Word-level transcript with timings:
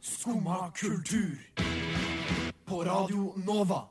Skumma 0.00 0.70
kultur. 0.74 1.38
På 2.64 2.84
Radio 2.84 3.32
Nova. 3.46 3.82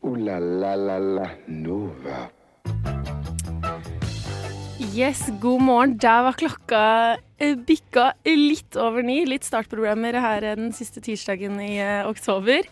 O-la-la-la-la 0.00 1.28
Nova. 1.46 2.28
Yes, 4.94 5.30
god 5.40 5.62
morgen. 5.62 5.96
Der 5.98 6.22
var 6.22 6.36
klokka 6.38 6.82
eh, 7.38 7.56
bikka 7.56 8.12
litt 8.28 8.76
over 8.76 9.02
ni. 9.02 9.24
Litt 9.26 9.46
startproblemer 9.46 10.20
her 10.20 10.44
den 10.54 10.72
siste 10.76 11.00
tirsdagen 11.02 11.56
i 11.62 11.78
eh, 11.80 12.06
oktober. 12.06 12.68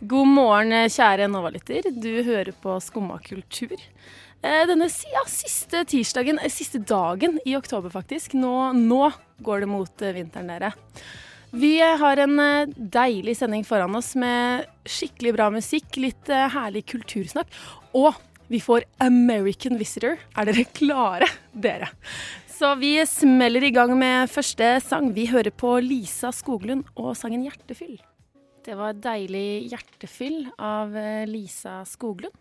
God 0.00 0.28
morgen, 0.28 0.72
eh, 0.72 0.90
kjære 0.90 1.30
Nova-lytter. 1.30 1.88
Du 1.94 2.10
hører 2.26 2.50
på 2.60 2.74
Skumma 2.82 3.20
kultur. 3.22 3.78
Eh, 4.44 4.66
Denne 4.68 4.90
ja, 5.08 5.22
siste 5.30 5.86
tirsdagen, 5.88 6.38
eh, 6.38 6.52
siste 6.52 6.78
dagen 6.78 7.38
i 7.48 7.56
oktober 7.56 7.88
faktisk. 7.88 8.34
Nå, 8.36 8.72
nå 8.76 9.08
går 9.40 9.64
det 9.64 9.68
mot 9.70 10.02
eh, 10.04 10.12
vinteren, 10.12 10.50
dere. 10.52 10.72
Vi 11.54 11.78
har 11.80 12.18
en 12.18 12.36
deilig 12.76 13.36
sending 13.38 13.64
foran 13.64 13.94
oss 13.96 14.12
med 14.18 14.66
skikkelig 14.90 15.32
bra 15.36 15.46
musikk, 15.54 15.96
litt 16.02 16.26
herlig 16.26 16.82
kultursnakk. 16.90 17.52
Og 17.94 18.18
vi 18.50 18.58
får 18.60 18.88
American 19.06 19.78
Visitor. 19.78 20.18
Er 20.34 20.50
dere 20.50 20.66
klare, 20.74 21.28
dere? 21.54 21.92
Så 22.50 22.74
vi 22.80 22.96
smeller 23.06 23.64
i 23.64 23.70
gang 23.72 23.94
med 23.96 24.32
første 24.34 24.74
sang. 24.82 25.12
Vi 25.14 25.28
hører 25.30 25.54
på 25.54 25.76
Lisa 25.78 26.34
Skoglund 26.34 26.90
og 26.98 27.14
sangen 27.16 27.46
'Hjertefyll'. 27.46 28.02
Det 28.66 28.74
var 28.74 28.98
deilig 28.98 29.70
hjertefyll 29.70 30.48
av 30.58 30.90
Lisa 31.30 31.84
Skoglund. 31.86 32.34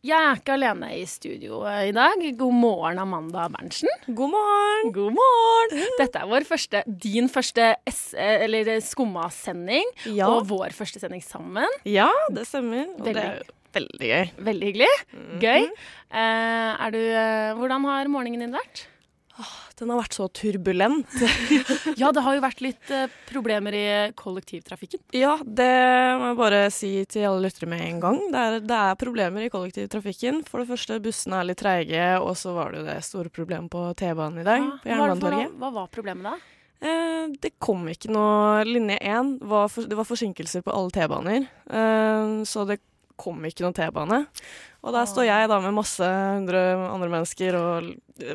Jeg 0.00 0.16
er 0.16 0.38
ikke 0.38 0.54
alene 0.54 0.86
i 0.96 1.02
studio 1.04 1.58
eh, 1.68 1.90
i 1.90 1.92
dag. 1.92 2.22
God 2.40 2.54
morgen, 2.56 2.96
Amanda 3.02 3.42
Berntsen. 3.52 3.90
God 4.08 4.30
morgen! 4.32 4.92
God 4.96 5.12
morgen! 5.18 5.82
Dette 5.98 6.22
er 6.22 6.30
vår 6.30 6.46
første, 6.48 6.80
din 7.04 7.28
første 7.28 7.66
S 7.90 8.14
eller 8.16 8.70
Skumma-sending, 8.80 9.90
Ja, 10.16 10.30
og 10.32 10.46
vår 10.48 10.72
første 10.72 11.02
sending 11.02 11.20
sammen. 11.20 11.68
ja 11.84 12.08
det 12.32 12.46
stemmer. 12.48 12.88
Og 12.96 13.10
Veldig. 13.10 13.26
det 13.26 13.26
er 13.26 13.52
veldig 13.76 14.08
gøy. 14.14 14.32
Veldig 14.48 14.70
hyggelig. 14.70 14.88
Mhm. 15.12 15.36
Gøy. 15.44 15.68
Eh, 15.68 16.72
er 16.86 16.96
du, 16.96 17.00
eh, 17.04 17.52
hvordan 17.60 17.84
har 17.92 18.08
morgenen 18.16 18.46
din 18.46 18.56
vært? 18.56 18.86
Den 19.80 19.92
har 19.92 20.00
vært 20.02 20.16
så 20.18 20.28
turbulent. 20.28 21.08
Ja, 22.00 22.10
det 22.14 22.22
har 22.24 22.36
jo 22.36 22.42
vært 22.42 22.60
litt 22.64 22.90
eh, 22.94 23.10
problemer 23.28 23.74
i 23.76 23.86
kollektivtrafikken. 24.16 25.02
Ja, 25.16 25.34
det 25.44 25.70
må 26.20 26.30
jeg 26.30 26.38
bare 26.38 26.60
si 26.74 26.92
til 27.10 27.26
alle 27.28 27.48
lyttere 27.48 27.68
med 27.70 27.82
en 27.84 27.98
gang. 28.02 28.20
Det 28.32 28.44
er, 28.44 28.58
det 28.64 28.78
er 28.78 29.00
problemer 29.00 29.44
i 29.44 29.50
kollektivtrafikken. 29.52 30.44
For 30.48 30.62
det 30.62 30.70
første, 30.70 31.00
bussene 31.02 31.40
er 31.40 31.50
litt 31.50 31.60
treige, 31.60 32.06
og 32.22 32.32
så 32.40 32.54
var 32.56 32.72
det 32.72 32.82
jo 32.82 32.86
det 32.88 33.00
store 33.06 33.32
problemet 33.32 33.72
på 33.72 33.84
T-banen 34.00 34.40
i 34.42 34.46
dag. 34.46 34.70
på 34.84 34.96
hva, 34.96 35.12
hva, 35.16 35.44
hva 35.64 35.74
var 35.80 35.92
problemet 35.92 36.30
da? 36.30 36.38
Eh, 36.80 37.26
det 37.42 37.58
kom 37.60 37.84
ikke 37.92 38.08
noe 38.08 38.62
Linje 38.64 38.96
1 39.04 39.34
var 39.44 39.66
for, 39.68 39.84
Det 39.84 39.98
var 39.98 40.08
forsinkelser 40.08 40.64
på 40.64 40.72
alle 40.72 40.94
T-baner. 40.94 41.48
Eh, 41.68 42.36
så 42.48 42.64
det 42.68 42.80
kom 43.20 43.44
ikke 43.48 43.66
noen 43.66 43.76
T-bane. 43.76 44.22
Og 44.80 44.96
der 44.96 45.08
står 45.10 45.28
jeg 45.28 45.50
da 45.52 45.60
med 45.60 45.76
masse 45.76 46.08
hundre 46.08 46.64
andre 46.88 47.12
mennesker 47.12 47.58
og 47.60 47.90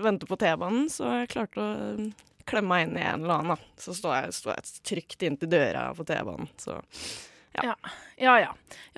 venter 0.06 0.30
på 0.30 0.38
T-banen, 0.42 0.88
så 0.94 1.10
jeg 1.22 1.32
klarte 1.34 1.62
å 1.64 1.70
eh, 1.98 2.10
klemme 2.46 2.70
meg 2.76 2.88
inn 2.90 2.98
i 3.02 3.06
en 3.06 3.24
eller 3.26 3.40
annen. 3.40 3.56
da. 3.58 3.80
Så 3.82 3.96
står 3.98 4.20
jeg, 4.20 4.36
står 4.38 4.54
jeg 4.60 4.84
trygt 4.92 5.24
inntil 5.26 5.50
døra 5.56 5.88
på 5.98 6.06
T-banen. 6.06 6.52
Så 6.62 6.78
Ja 7.56 7.72
ja. 8.20 8.34
ja, 8.44 8.50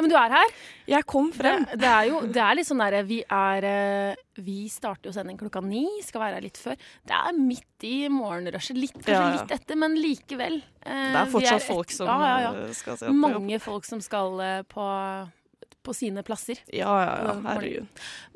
Men 0.01 0.09
du 0.09 0.15
er 0.17 0.31
her. 0.33 0.53
jeg 0.89 1.05
kom 1.05 1.27
frem. 1.33 1.63
Det, 1.69 1.77
det 1.83 1.89
er 1.93 2.07
jo 2.09 2.21
det 2.25 2.41
er 2.41 2.55
litt 2.57 2.65
sånn 2.67 2.79
derre 2.81 3.03
Vi 3.05 3.19
er 3.29 3.65
eh, 3.69 4.15
Vi 4.41 4.55
starter 4.73 5.11
jo 5.11 5.13
sending 5.13 5.37
klokka 5.37 5.61
ni, 5.61 5.83
skal 6.05 6.23
være 6.23 6.39
her 6.39 6.45
litt 6.47 6.57
før. 6.57 6.73
Det 7.05 7.13
er 7.19 7.37
midt 7.37 7.85
i 7.85 8.07
morgenrushet. 8.09 8.77
Litt, 8.81 8.97
kanskje 8.97 9.13
Ja, 9.13 9.27
ja. 9.29 9.35
litt 9.43 9.53
etter, 9.59 9.77
men 9.77 9.93
likevel. 10.01 10.57
eh, 10.81 11.11
Det 11.13 11.21
er 11.21 11.31
fortsatt 11.35 11.61
et- 11.61 11.67
folk 11.69 11.93
som 11.93 12.09
ja, 12.09 12.17
ja, 12.17 12.39
ja. 12.47 12.65
eh, 12.65 12.73
skal 12.73 12.97
se 12.97 13.05
på 13.05 13.13
jobb. 13.13 13.21
Mange 13.27 13.59
folk 13.61 13.85
som 13.85 14.01
skal 14.01 14.41
på, 14.73 14.89
på 15.87 15.95
sine 15.97 16.23
plasser. 16.27 16.59
Ja, 16.75 16.93
ja, 17.01 17.13
ja. 17.31 17.37
Herregud. 17.47 17.87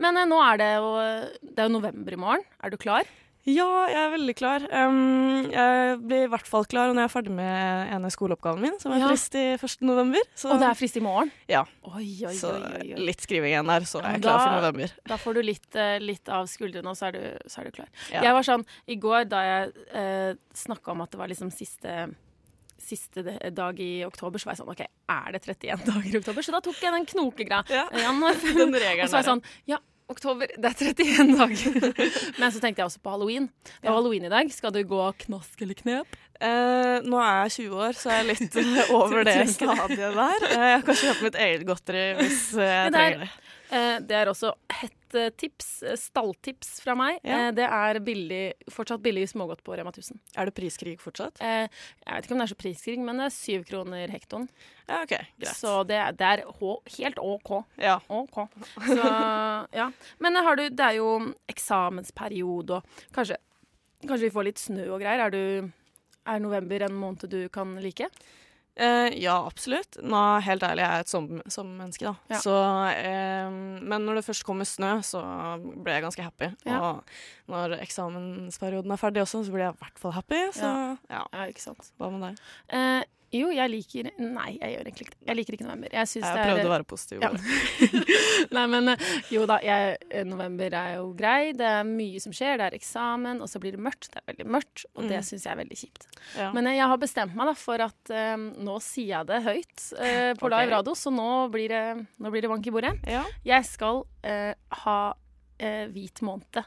Men 0.01 0.17
eh, 0.23 0.29
nå 0.31 0.39
er 0.47 0.61
det 0.63 0.71
jo 0.77 0.93
Det 1.41 1.57
er 1.59 1.67
jo 1.69 1.75
november 1.79 2.15
i 2.15 2.21
morgen. 2.27 2.47
Er 2.63 2.71
du 2.73 2.79
klar? 2.81 3.03
Ja, 3.41 3.65
jeg 3.89 3.97
er 3.97 4.11
veldig 4.13 4.33
klar. 4.37 4.65
Um, 4.69 5.47
jeg 5.49 5.95
blir 6.05 6.27
i 6.27 6.29
hvert 6.29 6.45
fall 6.45 6.67
klar 6.69 6.91
når 6.91 6.99
jeg 7.01 7.07
er 7.09 7.13
ferdig 7.15 7.31
med 7.33 7.89
ene 7.95 8.11
skoleoppgaven 8.13 8.61
min, 8.61 8.75
som 8.77 8.93
er 8.93 8.99
Ja. 9.01 9.07
frist 9.09 9.33
i 9.33 9.45
1. 9.57 9.81
november. 9.89 10.21
Så, 10.37 10.51
Og 10.53 10.59
det 10.61 10.67
er 10.69 10.77
frist 10.77 10.99
i 10.99 11.01
morgen? 11.01 11.31
Ja. 11.49 11.63
Oi, 11.89 12.03
oi, 12.21 12.27
oi, 12.27 12.29
oi, 12.29 12.35
Så 12.37 12.51
litt 13.01 13.25
skriving 13.25 13.49
igjen 13.49 13.65
der, 13.65 13.81
så 13.89 13.97
er 14.03 14.11
jeg 14.13 14.21
Da- 14.21 14.29
klar 14.29 14.45
for 14.45 14.61
november. 14.61 14.93
Da 15.09 15.17
får 15.17 15.33
du 15.33 15.41
litt, 15.41 15.75
eh, 15.75 15.97
litt 15.97 16.29
av 16.29 16.45
skuldrene, 16.45 16.85
og 16.85 16.95
så 16.95 17.07
er 17.07 17.11
du, 17.17 17.23
så 17.49 17.61
er 17.61 17.63
du 17.63 17.71
klar. 17.71 17.87
Ja. 18.13 18.21
Jeg 18.21 18.33
var 18.37 18.43
sånn, 18.45 18.65
I 18.87 18.95
går 18.95 19.25
da 19.33 19.41
jeg 19.41 19.73
eh, 19.91 20.33
snakka 20.53 20.91
om 20.93 21.01
at 21.01 21.09
det 21.09 21.17
var 21.17 21.27
liksom 21.27 21.49
siste 21.51 22.13
Siste 22.81 23.21
dag 23.53 23.79
i 23.79 23.91
oktober, 24.07 24.41
så 24.41 24.49
var 24.49 24.55
jeg 24.57 24.63
sånn 24.63 24.73
OK, 24.73 24.81
er 25.13 25.31
det 25.37 25.43
31 25.45 25.85
dager 25.91 26.09
i 26.11 26.19
oktober? 26.19 26.41
Så 26.47 26.51
da 26.55 26.61
tok 26.65 26.81
jeg 26.81 26.95
den 26.97 27.05
knokegreia. 27.13 27.63
Ja. 27.69 27.85
Januar, 28.07 28.35
Den 28.59 28.73
regelen 28.75 29.05
Og 29.05 29.09
så 29.13 29.19
var 29.19 29.23
jeg 29.23 29.29
sånn 29.31 29.43
Ja, 29.69 29.77
oktober, 30.11 30.49
det 30.59 30.67
er 30.67 30.75
31 30.91 31.37
dager. 31.39 31.93
Men 32.41 32.51
så 32.51 32.59
tenkte 32.59 32.81
jeg 32.83 32.89
også 32.89 32.99
på 33.05 33.13
halloween. 33.13 33.45
Det 33.63 33.85
var 33.85 33.93
Ja. 33.93 33.95
halloween 34.01 34.25
i 34.27 34.31
dag. 34.33 34.49
Skal 34.51 34.73
du 34.75 34.81
gå 34.83 35.05
knask 35.23 35.61
eller 35.63 35.77
knep? 35.79 36.17
Eh, 36.41 36.97
nå 37.05 37.19
er 37.21 37.45
jeg 37.45 37.53
20 37.69 37.77
år, 37.85 37.93
så 37.95 38.09
jeg 38.11 38.19
er 38.25 38.27
litt 38.33 38.55
eh, 38.59 38.91
over 38.97 39.23
det 39.29 39.37
stadiet 39.53 40.17
der. 40.17 40.45
Eh, 40.49 40.67
jeg 40.73 40.83
kan 40.89 40.97
kjøpe 41.05 41.27
mitt 41.29 41.37
eget 41.45 41.63
godteri 41.69 42.05
hvis 42.19 42.41
eh, 42.57 42.65
jeg 42.65 42.87
er- 42.89 42.95
trenger 42.97 43.23
det. 43.27 43.29
Eh, 43.71 43.97
det 44.03 44.17
er 44.17 44.27
også 44.31 44.49
hett 44.81 45.15
eh, 45.15 45.29
tips, 45.39 45.67
eh, 45.87 45.95
stalltips 45.99 46.73
fra 46.83 46.95
meg. 46.99 47.19
Ja. 47.23 47.49
Det 47.55 47.63
er 47.67 47.99
billig, 48.03 48.41
fortsatt 48.71 49.01
billig 49.03 49.23
smågodt 49.31 49.61
på 49.63 49.75
Rema 49.79 49.93
1000. 49.93 50.19
Er 50.35 50.49
det 50.49 50.55
priskrig 50.57 50.97
fortsatt? 50.99 51.39
Jeg 51.39 51.69
vet 52.05 52.27
ikke 52.27 52.35
om 52.35 52.41
det 52.43 52.47
er 52.49 52.53
så 52.53 52.59
priskrig, 52.59 52.97
men 52.99 53.21
det 53.21 53.29
er 53.29 53.35
syv 53.35 53.63
kroner 53.69 54.11
hektoen. 54.11 54.49
Ja, 54.89 55.01
OK. 55.05 55.13
Greit. 55.39 55.53
Så 55.55 55.77
det, 55.87 55.95
er- 56.03 56.11
det 56.19 56.27
er 56.33 56.43
helt 56.97 57.19
OK. 57.23 57.53
Ja. 57.79 57.97
OK. 58.11 58.41
Så 58.89 59.07
ja. 59.81 59.87
Men 60.19 60.35
har 60.35 60.59
du, 60.59 60.67
det 60.69 60.89
er 60.91 60.99
jo 60.99 61.13
eksamensperiode, 61.51 62.81
og 62.81 62.83
kanskje, 63.15 63.37
kanskje 64.03 64.27
vi 64.27 64.33
får 64.35 64.47
litt 64.49 64.61
snø 64.61 64.87
og 64.95 65.01
greier. 65.03 65.25
Er, 65.27 65.31
du, 65.31 65.71
er 66.27 66.43
november 66.43 66.83
en 66.87 66.99
måned 66.99 67.27
du 67.31 67.41
kan 67.53 67.77
like? 67.83 68.07
Eh, 68.77 69.09
ja, 69.19 69.35
absolutt. 69.45 69.97
Nå, 70.01 70.19
helt 70.41 70.63
ærlig, 70.63 70.79
jeg 70.85 70.95
er 70.95 70.99
et 71.03 71.09
som- 71.09 71.41
sommermenneske, 71.47 72.05
da. 72.07 72.15
Ja. 72.29 72.37
Så, 72.39 72.55
eh, 72.95 73.49
men 73.83 74.05
når 74.05 74.15
det 74.15 74.25
først 74.25 74.43
kommer 74.47 74.63
snø, 74.65 75.01
så 75.03 75.21
ble 75.83 75.91
jeg 75.93 76.03
ganske 76.03 76.23
happy. 76.23 76.55
Ja. 76.65 76.79
Og 76.79 77.03
når 77.49 77.75
eksamensperioden 77.81 78.91
er 78.91 78.97
ferdig 78.97 79.21
også, 79.25 79.43
så 79.45 79.51
blir 79.51 79.65
jeg 79.67 79.73
i 79.75 79.77
hvert 79.83 79.99
fall 79.99 80.11
happy. 80.13 80.41
Så 80.55 80.97
ja, 81.09 81.25
Ja, 81.33 81.45
ikke 81.47 81.59
sant. 81.59 81.91
hva 81.99 82.09
med 82.11 82.21
deg? 82.21 82.39
Eh, 82.69 83.03
jo, 83.31 83.47
jeg 83.55 83.71
liker 83.71 84.09
Nei, 84.19 84.57
jeg 84.57 84.73
gjør 84.73 84.87
egentlig 84.89 85.05
ikke 85.07 85.13
det. 85.15 85.25
Jeg 85.29 85.37
liker 85.37 85.55
ikke 85.55 85.65
november. 85.67 85.93
Jeg 85.95 86.09
Jeg 86.11 86.35
det 86.35 86.63
er 86.63 86.67
å 86.67 86.73
være 86.73 86.87
positiv. 86.87 87.21
Ja. 87.23 87.29
Nei, 88.57 88.63
men 88.73 88.91
eh, 88.91 89.05
jo 89.31 89.45
da, 89.47 89.57
jeg, 89.63 89.95
eh, 90.09 90.25
november 90.27 90.75
er 90.75 90.97
jo 90.97 91.05
grei. 91.17 91.53
Det 91.55 91.69
er 91.69 91.87
mye 91.87 92.19
som 92.23 92.35
skjer. 92.35 92.57
Det 92.59 92.67
er 92.67 92.75
eksamen, 92.75 93.39
og 93.43 93.47
så 93.51 93.61
blir 93.63 93.77
det 93.77 93.83
mørkt. 93.83 94.09
Det 94.11 94.19
er 94.19 94.27
veldig 94.33 94.47
mørkt, 94.57 94.85
og 94.95 95.07
det 95.07 95.21
Mm. 95.21 95.27
syns 95.27 95.45
jeg 95.45 95.51
er 95.53 95.59
veldig 95.61 95.77
kjipt. 95.77 96.07
Ja. 96.35 96.49
Men 96.55 96.67
eh, 96.67 96.77
jeg 96.79 96.91
har 96.91 96.99
bestemt 96.99 97.37
meg 97.37 97.51
da 97.51 97.55
for 97.55 97.85
at 97.87 98.13
um, 98.35 98.45
nå 98.67 98.77
sier 98.83 99.13
jeg 99.13 99.29
det 99.29 99.39
høyt 99.45 99.87
uh, 99.95 100.31
på 100.35 100.47
okay. 100.47 100.55
live 100.57 100.75
radio, 100.75 100.97
så 100.97 101.13
nå 101.13 101.31
blir 101.53 101.71
det, 101.71 101.85
nå 102.19 102.33
blir 102.33 102.43
det 102.43 102.51
bank 102.51 102.67
i 102.67 102.75
bordet. 102.75 102.93
ja. 103.07 103.23
Jeg 103.45 103.65
skal 103.67 104.03
uh, 104.03 104.53
ha 104.83 104.99
uh, 105.15 105.85
hvit 105.93 106.21
måned 106.25 106.63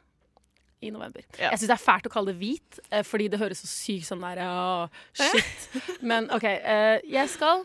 i 0.85 0.93
november. 0.95 1.25
Ja. 1.39 1.51
Jeg 1.53 1.63
syns 1.63 1.71
det 1.73 1.77
er 1.77 1.85
fælt 1.85 2.09
å 2.09 2.13
kalle 2.13 2.33
det 2.33 2.41
hvit, 2.41 2.81
eh, 2.91 3.05
fordi 3.07 3.29
det 3.33 3.41
høres 3.43 3.65
så 3.65 3.71
sykt 3.71 4.09
sånn 4.11 4.25
der 4.25 4.43
ja, 4.45 4.89
shit. 5.17 5.69
Men 6.11 6.31
OK. 6.35 6.47
Eh, 6.49 6.99
jeg 7.17 7.33
skal 7.33 7.65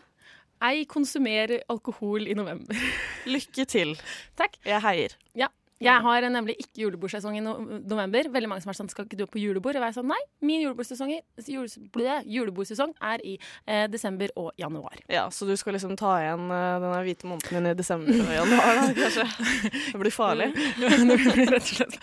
ei 0.70 0.84
konsumere 0.88 1.62
alkohol 1.72 2.28
i 2.28 2.36
november. 2.36 2.76
Lykke 3.34 3.66
til. 3.68 3.96
Takk. 4.40 4.60
Jeg 4.66 4.84
heier. 4.84 5.16
Jeg 5.80 6.02
har 6.04 6.24
nemlig 6.28 6.58
ikke 6.60 6.82
julebordsesong 6.84 7.38
i 7.38 7.42
no 7.44 7.54
november. 7.88 8.28
Veldig 8.34 8.50
mange 8.50 8.64
som 8.64 8.72
er 8.72 8.76
sånn, 8.76 8.90
skal 8.92 9.06
ikke 9.06 9.16
du 9.16 9.24
på 9.30 9.40
julebord? 9.40 9.78
Og 9.78 9.84
jeg 9.86 9.94
er 9.94 9.96
sånn, 9.96 10.10
nei, 10.12 10.18
min 10.44 10.60
julebordsesong, 10.66 11.14
julebordsesong 12.28 12.92
er 13.12 13.24
i 13.24 13.36
eh, 13.64 13.86
desember 13.88 14.32
og 14.40 14.50
januar. 14.60 15.00
Ja, 15.08 15.28
Så 15.32 15.48
du 15.48 15.54
skal 15.56 15.78
liksom 15.78 15.96
ta 16.00 16.18
igjen 16.20 16.46
eh, 16.52 16.76
denne 16.84 17.00
hvite 17.06 17.30
måneden 17.30 17.62
din 17.64 17.70
i 17.72 17.74
desember 17.78 18.12
og 18.12 18.34
januar, 18.36 18.82
da, 18.82 18.86
kanskje? 19.00 19.26
Det 19.94 20.02
blir 20.04 20.14
farlig. 20.14 20.50
Det 20.80 21.18
blir 21.24 21.52
rett 21.56 21.64
og 21.64 21.72
slett 21.72 21.98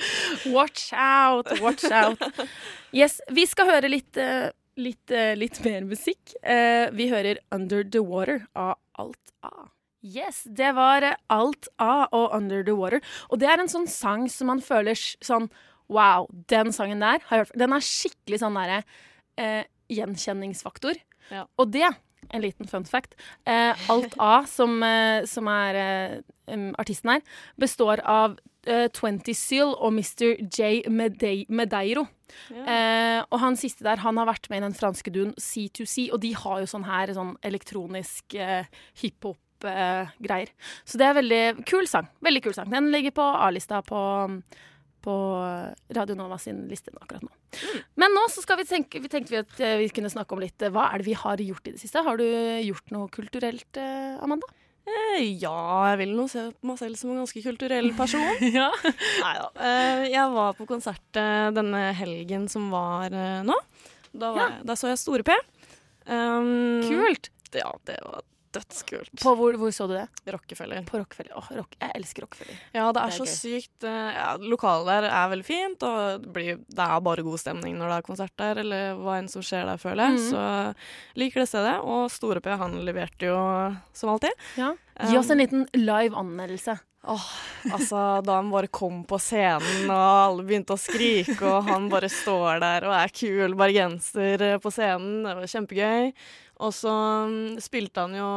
Watch 0.53 0.89
out, 0.97 1.53
watch 1.61 1.85
out. 1.93 2.21
Yes, 2.95 3.19
vi 3.29 3.45
skal 3.49 3.69
høre 3.69 3.93
litt, 3.93 4.17
eh, 4.17 4.49
litt, 4.81 5.11
eh, 5.11 5.35
litt 5.37 5.61
mer 5.65 5.85
musikk. 5.85 6.33
Eh, 6.41 6.89
vi 6.97 7.11
hører 7.13 7.41
Under 7.53 7.83
the 7.85 8.01
Water 8.01 8.47
av 8.57 8.77
Alt 8.97 9.35
A. 9.45 9.69
Yes, 10.05 10.43
det 10.45 10.73
var 10.77 11.05
eh, 11.05 11.17
Alt 11.33 11.69
A 11.81 12.07
og 12.11 12.35
Under 12.37 12.63
the 12.63 12.75
Water. 12.77 13.01
Og 13.31 13.41
det 13.41 13.49
er 13.49 13.61
en 13.61 13.71
sånn 13.71 13.87
sang 13.89 14.27
som 14.31 14.51
man 14.53 14.63
føler 14.63 14.97
sånn 14.97 15.49
Wow, 15.87 16.25
den 16.51 16.73
sangen 16.75 16.99
der 16.99 17.21
har 17.29 17.37
jeg 17.37 17.45
hørt. 17.45 17.59
Den 17.61 17.71
er 17.71 17.85
skikkelig 17.85 18.41
sånn 18.41 18.57
derre 18.59 18.81
eh, 19.39 19.63
gjenkjenningsfaktor. 19.87 20.99
Ja. 21.31 21.45
Og 21.55 21.71
det 21.71 21.87
en 22.33 22.43
liten 22.43 22.67
fun 22.67 22.83
fact. 22.83 23.15
Eh, 23.47 23.89
Alt 23.91 24.17
A, 24.19 24.41
som, 24.57 24.81
eh, 24.83 25.23
som 25.29 25.47
er 25.51 25.79
eh, 25.79 26.67
artisten 26.79 27.13
her, 27.15 27.23
består 27.59 28.01
av 28.03 28.37
eh, 28.67 28.87
20 28.91 29.31
Seal 29.37 29.73
og 29.75 29.95
Mr. 29.95 30.43
J. 30.43 30.89
Mede 30.91 31.45
Medeiro. 31.47 32.07
Eh, 32.51 33.21
og 33.23 33.39
han 33.39 33.55
siste 33.59 33.85
der, 33.87 34.03
han 34.03 34.19
har 34.19 34.27
vært 34.27 34.49
med 34.51 34.59
i 34.61 34.67
den 34.67 34.77
franske 34.77 35.13
duen 35.13 35.33
C2C, 35.39 36.09
og 36.11 36.19
de 36.25 36.33
har 36.35 36.63
jo 36.63 36.69
sånn 36.69 36.87
her 36.89 37.15
sånn 37.15 37.37
elektronisk 37.47 38.35
eh, 38.35 38.67
hiphop-greier. 39.57 40.49
Så 40.85 40.97
det 40.97 41.05
er 41.07 41.17
veldig 41.17 41.65
kul 41.67 41.87
sang. 41.87 42.07
Veldig 42.21 42.43
kul 42.43 42.53
sang. 42.55 42.69
Den 42.71 42.91
ligger 42.91 43.11
på 43.11 43.23
A-lista 43.23 43.81
på, 43.81 43.99
på 45.01 45.15
Radio 45.95 46.15
Nova 46.15 46.37
sin 46.37 46.67
liste 46.69 46.91
akkurat 46.99 47.23
nå. 47.23 47.31
Men 47.95 48.13
nå 48.13 48.27
så 48.29 48.41
skal 48.43 48.57
vi 48.57 48.65
tenke, 48.65 48.99
vi 48.99 49.09
tenkte 49.09 49.33
vi 49.33 49.41
at 49.41 49.59
eh, 49.63 49.77
vi 49.81 49.89
kunne 49.89 50.11
snakke 50.11 50.35
om 50.35 50.41
litt 50.43 50.61
eh, 50.61 50.71
hva 50.73 50.89
er 50.91 50.99
det 51.01 51.07
vi 51.07 51.17
har 51.17 51.37
gjort 51.41 51.67
i 51.67 51.75
det 51.75 51.81
siste. 51.81 52.03
Har 52.03 52.17
du 52.17 52.25
gjort 52.63 52.91
noe 52.91 53.09
kulturelt, 53.09 53.69
eh, 53.77 54.17
Amanda? 54.21 54.47
Ja, 54.87 55.89
jeg 55.91 55.97
vil 55.99 56.13
nå 56.15 56.29
se 56.31 56.45
på 56.55 56.67
meg 56.69 56.77
selv 56.79 56.95
som 56.95 57.11
en 57.11 57.19
ganske 57.19 57.41
kulturell 57.43 57.89
person. 57.97 58.23
ja. 58.55 58.69
Nei 59.19 59.33
da. 59.35 59.71
jeg 60.07 60.31
var 60.31 60.55
på 60.55 60.67
konsert 60.69 61.03
denne 61.11 61.89
helgen 61.97 62.45
som 62.47 62.69
var 62.71 63.11
nå. 63.43 63.57
Da, 64.13 64.29
var 64.31 64.39
Ja. 64.39 64.45
jeg, 64.53 64.63
da 64.69 64.77
så 64.79 64.93
jeg 64.93 65.01
Store 65.01 65.25
P. 65.27 65.35
Um, 66.07 66.79
Kult. 66.87 67.27
Ja, 67.51 67.73
det 67.83 67.97
var 68.05 68.23
dødskult. 68.57 69.11
På 69.21 69.33
hvor, 69.39 69.57
hvor 69.61 69.71
så 69.75 69.87
du 69.89 69.93
det? 69.95 70.05
Rockefeller. 70.33 70.81
På 70.89 70.99
Rockefeller. 71.01 71.33
Åh, 71.39 71.49
rock, 71.59 71.77
jeg 71.79 71.91
elsker 71.99 72.25
Rockefeller. 72.25 72.57
Ja, 72.73 72.87
det 72.89 72.89
er, 72.89 72.93
Det 72.97 73.03
er 73.05 73.17
så 73.17 73.27
gøy. 73.27 73.33
sykt 73.35 73.87
eh, 73.87 74.09
ja, 74.17 74.27
Lokalet 74.41 74.89
der 74.91 75.09
er 75.11 75.31
veldig 75.33 75.47
fint, 75.47 75.85
og 75.87 76.25
det, 76.25 76.33
blir, 76.35 76.59
det 76.67 76.87
er 76.87 77.05
bare 77.07 77.25
god 77.27 77.39
stemning 77.43 77.77
når 77.79 77.93
det 77.93 77.99
er 78.01 78.07
konsert 78.09 78.35
der, 78.41 78.63
eller 78.65 78.99
hva 79.01 79.19
enn 79.21 79.29
som 79.31 79.45
skjer 79.45 79.65
der, 79.69 79.77
føler 79.81 80.09
jeg. 80.09 80.17
Mhm. 80.17 80.27
Så 80.33 81.21
liker 81.21 81.43
det 81.43 81.49
stedet. 81.53 81.77
Og 81.83 82.09
Store 82.13 82.41
P, 82.43 82.51
han 82.59 82.77
leverte 82.87 83.29
jo 83.31 83.39
som 83.93 84.13
alltid. 84.15 84.33
Ja. 84.57 84.73
Gi 85.07 85.17
oss 85.19 85.29
en 85.33 85.41
liten 85.43 85.67
live 85.77 86.15
anmeldelse. 86.17 86.79
Åh, 87.07 87.25
altså, 87.71 87.99
da 88.25 88.33
han 88.41 88.49
bare 88.51 88.67
kom 88.67 89.03
på 89.07 89.15
scenen, 89.21 89.85
og 89.85 89.93
alle 89.95 90.43
begynte 90.43 90.75
å 90.75 90.81
skrike, 90.81 91.37
og 91.47 91.69
han 91.69 91.85
bare 91.87 92.09
står 92.11 92.59
der 92.59 92.87
og 92.89 92.95
er 92.97 93.13
kul 93.15 93.53
bergenser 93.55 94.43
eh, 94.43 94.57
på 94.59 94.71
scenen, 94.75 95.21
det 95.23 95.35
var 95.37 95.47
kjempegøy. 95.53 96.09
Og 96.57 96.73
så 96.73 96.91
mm, 97.29 97.59
spilte 97.61 98.05
han 98.05 98.15
jo 98.17 98.29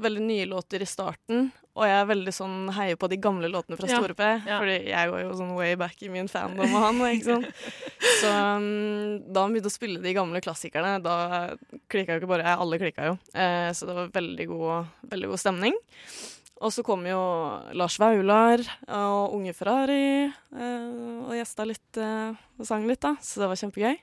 veldig 0.00 0.22
nye 0.24 0.46
låter 0.48 0.80
i 0.80 0.88
starten, 0.88 1.50
og 1.76 1.84
jeg 1.86 1.96
er 2.00 2.08
veldig 2.08 2.32
sånn 2.34 2.56
heier 2.74 2.96
på 3.00 3.08
de 3.12 3.18
gamle 3.20 3.50
låtene 3.52 3.76
fra 3.78 3.88
Store 3.88 4.16
P, 4.16 4.24
ja. 4.48 4.56
fordi 4.58 4.76
jeg 4.88 5.10
går 5.12 5.20
jo 5.22 5.36
sånn 5.38 5.52
way 5.58 5.76
back 5.80 6.00
i 6.02 6.10
min 6.12 6.28
fandom 6.28 6.72
av 6.76 6.86
han, 6.88 7.02
ikke 7.12 7.28
sant. 7.28 7.62
Så 8.22 8.32
um, 8.32 9.20
da 9.28 9.44
han 9.44 9.54
begynte 9.54 9.70
å 9.70 9.76
spille 9.76 10.02
de 10.02 10.16
gamle 10.16 10.42
klassikerne, 10.44 10.98
da 11.04 11.14
klikka 11.92 12.16
jo 12.16 12.22
ikke 12.22 12.32
bare 12.32 12.48
jeg, 12.48 12.60
alle 12.64 12.80
klikka 12.80 13.12
jo. 13.12 13.14
Eh, 13.32 13.70
så 13.76 13.88
det 13.88 13.96
var 13.96 14.12
veldig 14.18 14.46
god, 14.50 14.92
veldig 15.14 15.30
god 15.32 15.42
stemning. 15.42 15.80
Og 16.60 16.74
så 16.74 16.84
kom 16.84 17.06
jo 17.08 17.20
Lars 17.76 17.96
Vaular 18.00 18.60
og 18.92 19.36
Unge 19.38 19.54
Ferrari 19.56 20.28
eh, 20.28 20.90
og 21.24 21.32
gjesta 21.38 21.64
litt 21.68 22.00
eh, 22.00 22.36
og 22.60 22.68
sang 22.68 22.84
litt, 22.88 23.00
da. 23.00 23.14
Så 23.24 23.40
det 23.40 23.48
var 23.48 23.60
kjempegøy. 23.60 23.96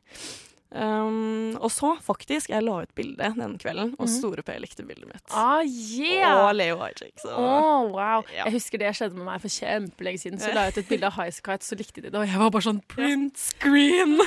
Um, 0.69 1.55
og 1.63 1.71
så, 1.71 1.93
faktisk, 2.03 2.49
jeg 2.51 2.61
la 2.65 2.81
ut 2.83 2.89
bilde 2.95 3.29
den 3.37 3.53
kvelden, 3.57 3.93
og 3.97 4.07
Mhm. 4.07 4.11
Store 4.17 4.43
P 4.43 4.57
likte 4.59 4.83
bildet 4.83 5.07
mitt. 5.07 5.23
Ah, 5.31 5.61
yeah! 5.63 6.43
Og 6.43 6.55
Leo 6.55 6.81
Ajik, 6.83 7.13
så 7.21 7.31
Åh, 7.31 7.87
wow. 7.93 8.23
Ja. 8.35 8.43
Jeg 8.45 8.53
husker 8.57 8.77
det 8.81 8.91
skjedde 8.97 9.15
med 9.15 9.25
meg 9.29 9.39
for 9.41 9.47
kjempelenge 9.47 10.19
siden. 10.19 10.39
Så 10.43 10.51
la 10.53 10.65
jeg 10.67 10.73
ut 10.75 10.77
et 10.83 10.89
bilde 10.89 11.07
av 11.07 11.13
High 11.15 11.31
Kite, 11.31 11.63
så 11.63 11.77
likte 11.79 12.01
de 12.03 12.09
det. 12.09 12.15
Og 12.19 12.27
jeg 12.27 12.37
var 12.41 12.51
bare 12.51 12.67
sånn 12.67 12.81
print 12.91 13.37
screen! 13.37 14.17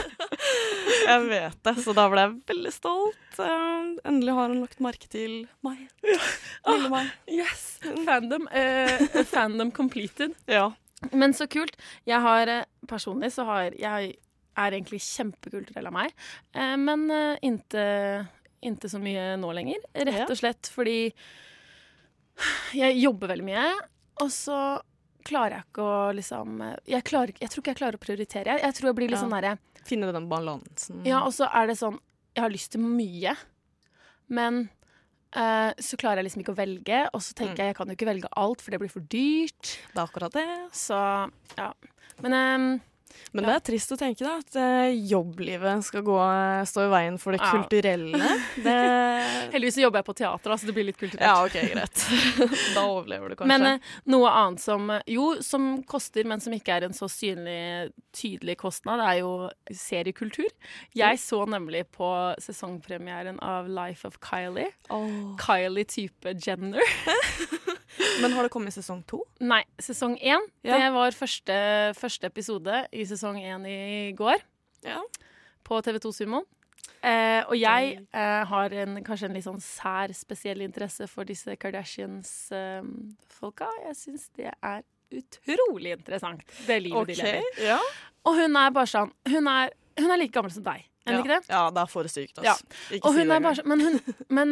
jeg 1.11 1.27
vet 1.29 1.59
det. 1.67 1.77
Så 1.85 1.95
da 1.97 2.09
ble 2.13 2.25
jeg 2.25 2.37
veldig 2.55 2.73
stolt. 2.73 3.17
Um, 3.39 3.99
endelig 4.05 4.35
har 4.37 4.49
han 4.49 4.61
lagt 4.65 4.81
merke 4.81 5.09
til 5.13 5.47
meg. 5.67 5.87
Lille 6.05 6.91
meg. 6.93 7.13
Yes! 7.29 7.79
Fandom. 8.07 8.49
uh, 8.49 9.23
fandom 9.29 9.71
completed. 9.77 10.35
Ja. 10.51 10.71
Men 11.13 11.33
så 11.37 11.47
kult. 11.49 11.77
Jeg 12.09 12.21
har 12.21 12.49
eh, 12.53 12.65
personlig 12.89 13.31
så 13.33 13.45
har 13.49 13.71
jeg 13.73 14.17
er 14.61 14.77
egentlig 14.79 15.01
kjempekulturell 15.05 15.89
av 15.91 15.97
meg, 15.97 16.13
eh, 16.55 16.77
men 16.81 17.07
eh, 17.11 17.37
inte, 17.49 17.85
inte 18.67 18.89
så 18.93 19.01
mye 19.03 19.35
nå 19.41 19.53
lenger. 19.57 19.83
Rett 19.95 20.31
og 20.31 20.39
slett 20.41 20.71
fordi 20.73 20.99
jeg 22.77 22.97
jobber 23.03 23.33
veldig 23.35 23.45
mye, 23.47 23.67
og 24.25 24.31
så 24.33 24.59
klarer 25.29 25.59
jeg 25.59 25.67
ikke 25.69 25.85
å 25.85 25.97
liksom 26.17 26.61
eh, 26.65 26.77
Jeg, 26.95 27.05
klarer, 27.09 27.35
jeg 27.37 27.51
tror 27.53 27.63
ikke 27.63 27.73
jeg 27.75 27.81
klarer 27.83 27.99
å 27.99 28.05
prioritere. 28.05 28.55
Jeg, 28.55 28.65
jeg 28.65 28.77
tror 28.79 28.89
jeg 28.91 28.99
blir 29.01 29.11
litt 29.13 29.21
sånn 29.21 29.35
derre 29.37 29.57
Finne 29.89 30.11
den 30.13 30.29
balansen. 30.31 31.01
Ja, 31.09 31.23
og 31.27 31.33
så 31.37 31.49
er 31.57 31.69
det 31.71 31.77
sånn 31.81 31.97
Jeg 32.37 32.45
har 32.45 32.53
lyst 32.53 32.73
til 32.75 32.83
mye, 32.85 33.33
men 34.33 34.63
eh, 35.37 35.71
så 35.83 35.99
klarer 36.01 36.21
jeg 36.21 36.29
liksom 36.31 36.43
ikke 36.45 36.53
å 36.55 36.59
velge. 36.61 37.01
Og 37.17 37.23
så 37.25 37.35
tenker 37.37 37.57
Mm. 37.57 37.61
jeg 37.65 37.73
jeg 37.73 37.77
kan 37.81 37.89
jo 37.91 37.97
ikke 37.99 38.09
velge 38.11 38.31
alt, 38.37 38.61
for 38.63 38.71
det 38.75 38.81
blir 38.83 38.93
for 38.93 39.01
dyrt. 39.13 39.73
Det 39.93 39.99
er 39.99 40.05
akkurat 40.05 40.37
det. 40.37 40.47
Så 40.77 40.99
ja. 41.59 41.71
Men 42.23 42.37
ehm, 42.37 42.69
Men 43.33 43.47
det 43.47 43.55
er 43.55 43.63
trist 43.71 43.93
å 43.95 43.99
tenke 44.01 44.25
da, 44.27 44.37
at 44.41 44.57
eh, 44.59 44.93
jobblivet 45.11 45.85
skal 45.87 46.03
gå, 46.07 46.17
stå 46.67 46.87
i 46.87 46.91
veien 46.93 47.19
for 47.21 47.37
det 47.37 47.41
Ja. 47.43 47.51
kulturelle. 47.55 48.31
Det 48.65 48.75
heldigvis 49.55 49.79
jobber 49.83 50.01
jeg 50.03 50.07
på 50.09 50.15
teater, 50.19 50.51
da, 50.53 50.57
så 50.59 50.67
det 50.69 50.75
blir 50.77 50.87
litt 50.89 50.99
kulturelt. 50.99 51.23
Ja, 51.25 51.45
OK, 51.45 51.55
greit. 51.73 52.05
da 52.77 52.85
overlever 52.89 53.31
du 53.33 53.37
kanskje. 53.39 53.51
Men 53.55 53.67
eh, 53.71 53.93
noe 54.13 54.31
annet 54.35 54.63
som 54.65 54.91
eh, 54.95 55.03
jo, 55.15 55.31
som 55.45 55.71
koster, 55.89 56.27
men 56.29 56.43
som 56.43 56.55
ikke 56.57 56.77
er 56.81 56.89
en 56.89 56.97
så 56.97 57.09
synlig, 57.11 57.93
tydelig 58.17 58.57
kostnad, 58.61 59.03
er 59.05 59.21
jo 59.23 59.33
seriekultur. 59.71 60.51
Jeg 60.97 61.21
så 61.23 61.45
nemlig 61.51 61.87
på 61.95 62.11
sesongpremieren 62.43 63.39
av 63.45 63.69
Life 63.71 64.07
of 64.09 64.19
Kylie. 64.25 64.71
Oh. 64.91 65.37
Kylie 65.41 65.87
type 65.89 66.35
Jenner. 66.43 66.83
Men 68.23 68.33
har 68.37 68.43
det 68.47 68.51
kommet 68.53 68.75
sesong 68.75 69.03
to? 69.09 69.23
Nei, 69.41 69.63
sesong 69.83 70.17
én. 70.19 70.41
Ja. 70.65 70.77
Det 70.79 70.93
var 70.95 71.11
første, 71.17 71.57
første 71.99 72.27
episode 72.31 72.85
i 72.93 73.05
sesong 73.09 73.37
én 73.43 73.67
i 73.69 74.13
går 74.17 74.37
Ja. 74.87 75.01
på 75.65 75.81
TV2 75.85 76.13
Sumo. 76.15 76.43
Eh, 77.03 77.43
og 77.49 77.57
jeg 77.57 78.07
eh, 78.13 78.45
har 78.45 78.71
en, 78.83 78.99
kanskje 79.05 79.25
en 79.31 79.35
litt 79.37 79.45
sånn 79.47 79.61
sær, 79.65 80.13
spesiell 80.13 80.61
interesse 80.67 81.07
for 81.09 81.25
disse 81.25 81.55
Kardashians-folka. 81.57 83.69
jeg 83.87 83.97
syns 83.97 84.29
det 84.37 84.51
er 84.53 84.83
utrolig 85.11 85.93
interessant, 85.97 86.41
det 86.67 86.83
livet 86.85 87.07
de 87.11 87.15
lever. 87.19 87.43
Ja. 87.65 87.79
Og 88.29 88.35
hun 88.37 88.57
er 88.61 88.71
bare 88.71 88.87
sånn 88.87 89.11
Hun 89.27 89.47
er, 89.51 89.71
hun 89.99 90.11
er 90.13 90.17
like 90.21 90.33
gammel 90.35 90.53
som 90.55 90.63
deg, 90.67 90.85
er 91.07 91.11
hun 91.11 91.17
ja. 91.17 91.21
ikke 91.25 91.35
det? 91.41 91.49
Ja, 91.51 91.63
det 91.75 91.81
er 91.83 91.87
for 91.91 92.05
sykt, 92.13 92.37
Ja. 92.45 92.53
altså. 92.53 92.65
Ikke 92.95 93.07
Og 93.09 93.15
hun 93.17 93.31
er 93.33 93.41
bare 93.41 93.55
sånn 93.59 93.67
Men, 93.73 93.81
hun, 93.81 94.01
men 94.29 94.49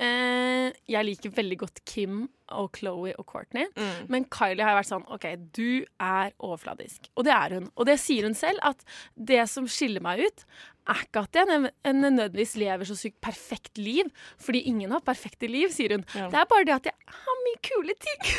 eh, 0.00 0.70
jeg 0.90 1.06
liker 1.06 1.34
veldig 1.36 1.58
godt 1.60 1.82
Kim 1.88 2.24
og 2.50 2.72
Chloé 2.74 3.12
og 3.14 3.26
Courtney. 3.30 3.68
Mm. 3.76 4.08
Men 4.10 4.26
Kylie 4.32 4.66
har 4.66 4.78
vært 4.78 4.90
sånn 4.90 5.06
OK, 5.12 5.26
du 5.54 5.84
er 6.02 6.32
overfladisk. 6.42 7.10
Og 7.14 7.26
det 7.28 7.34
er 7.36 7.56
hun. 7.58 7.70
Og 7.76 7.86
det 7.86 7.98
sier 8.02 8.26
hun 8.26 8.34
selv, 8.38 8.58
at 8.66 8.82
det 9.14 9.44
som 9.50 9.68
skiller 9.70 10.02
meg 10.04 10.24
ut, 10.26 10.44
er 10.90 11.04
ikke 11.04 11.22
at 11.22 11.38
jeg 11.38 11.46
nødvendigvis 11.94 12.56
lever 12.58 12.88
så 12.88 12.96
sykt 12.98 13.20
perfekt 13.22 13.78
liv. 13.78 14.08
Fordi 14.42 14.64
ingen 14.66 14.90
har 14.94 15.04
perfekte 15.06 15.50
liv, 15.50 15.70
sier 15.74 15.94
hun. 15.94 16.06
Ja. 16.16 16.26
Det 16.32 16.40
er 16.40 16.50
bare 16.50 16.66
det 16.66 16.78
at 16.80 16.90
jeg 16.90 17.20
har 17.20 17.42
mye 17.46 17.62
kule 17.70 17.98
ting. 18.06 18.24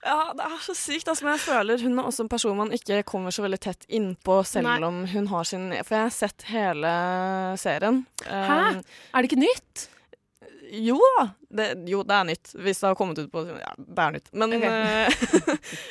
Ja, 0.00 0.30
det 0.32 0.40
er 0.46 0.60
så 0.64 0.72
sykt. 0.72 1.10
Altså, 1.12 1.26
men 1.26 1.34
jeg 1.34 1.42
føler 1.44 1.82
hun 1.84 1.98
er 2.00 2.06
også 2.08 2.24
en 2.24 2.30
person 2.32 2.56
man 2.56 2.70
ikke 2.72 3.02
kommer 3.04 3.34
så 3.36 3.42
veldig 3.44 3.58
tett 3.60 3.82
innpå, 3.92 4.38
selv 4.48 4.64
Nei. 4.64 4.78
om 4.86 5.02
hun 5.12 5.26
har 5.28 5.44
sin 5.44 5.66
For 5.84 5.92
jeg 5.98 6.06
har 6.06 6.14
sett 6.14 6.46
hele 6.48 6.92
serien. 7.60 7.98
Hæ? 8.24 8.56
Um, 8.78 8.80
Er 9.12 9.20
det 9.20 9.28
ikke 9.28 9.42
nytt? 9.42 9.82
Jo 10.72 10.96
da. 11.18 11.28
Det, 11.50 11.66
jo, 11.90 12.02
det 12.06 12.14
er 12.14 12.26
nytt. 12.28 12.52
Hvis 12.54 12.80
det 12.80 12.86
har 12.86 12.96
kommet 12.98 13.18
ut 13.18 13.30
på 13.32 13.42
Ja, 13.48 13.72
det 13.76 14.04
er 14.04 14.14
nytt. 14.16 14.30
Men 14.32 14.54
okay. 14.56 14.70
eh, 14.70 15.24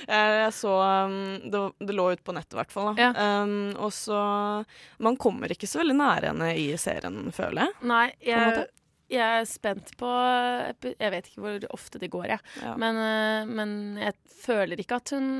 jeg, 0.08 0.34
jeg 0.40 0.54
så 0.56 0.74
um, 0.80 1.20
det, 1.52 1.64
det 1.84 1.96
lå 1.98 2.10
ut 2.14 2.24
på 2.24 2.36
nettet, 2.36 2.56
i 2.56 2.60
hvert 2.62 2.74
fall. 2.74 2.92
Ja. 3.00 3.12
Um, 3.44 3.72
og 3.78 3.94
så 3.96 4.20
Man 5.04 5.20
kommer 5.20 5.52
ikke 5.52 5.70
så 5.70 5.82
veldig 5.84 5.98
nære 6.00 6.34
henne 6.34 6.52
i 6.60 6.68
serien, 6.80 7.30
føler 7.36 7.68
jeg. 7.68 7.78
Nei, 7.92 8.06
jeg, 8.24 8.66
jeg 9.10 9.42
er 9.42 9.48
spent 9.50 9.94
på 10.00 10.10
Jeg 10.86 11.14
vet 11.16 11.30
ikke 11.32 11.46
hvor 11.46 11.70
ofte 11.76 12.02
det 12.02 12.12
går, 12.14 12.28
jeg. 12.36 12.44
Ja. 12.64 12.76
Men, 12.80 13.04
eh, 13.04 13.50
men 13.50 13.72
jeg 14.02 14.16
føler 14.44 14.80
ikke 14.80 15.02
at 15.02 15.16
hun 15.18 15.32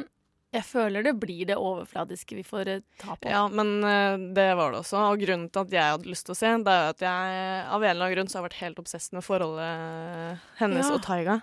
Jeg 0.52 0.64
føler 0.66 1.04
det 1.06 1.12
blir 1.22 1.46
det 1.46 1.56
overfladiske 1.62 2.34
vi 2.34 2.42
får 2.42 2.70
eh, 2.74 2.80
ta 2.98 3.14
på. 3.22 3.30
Ja, 3.30 3.44
men 3.54 3.84
eh, 3.86 4.16
det 4.34 4.48
var 4.58 4.72
det 4.74 4.80
også. 4.80 4.98
Og 5.12 5.22
grunnen 5.22 5.50
til 5.54 5.62
at 5.62 5.76
jeg 5.76 5.92
hadde 5.94 6.10
lyst 6.10 6.26
til 6.26 6.34
å 6.34 6.40
se, 6.40 6.54
det 6.66 6.74
er 6.74 6.88
at 6.96 7.04
jeg 7.06 7.36
av 7.70 7.84
en 7.84 7.90
eller 7.92 8.06
annen 8.08 8.16
grunn 8.16 8.32
så 8.32 8.40
har 8.40 8.42
jeg 8.44 8.48
vært 8.50 8.62
helt 8.64 8.82
obsesst 8.82 9.14
med 9.14 9.26
forholdet 9.28 10.40
hennes 10.58 10.90
Ja. 10.90 10.96
og 10.98 11.04
Taiga. 11.06 11.36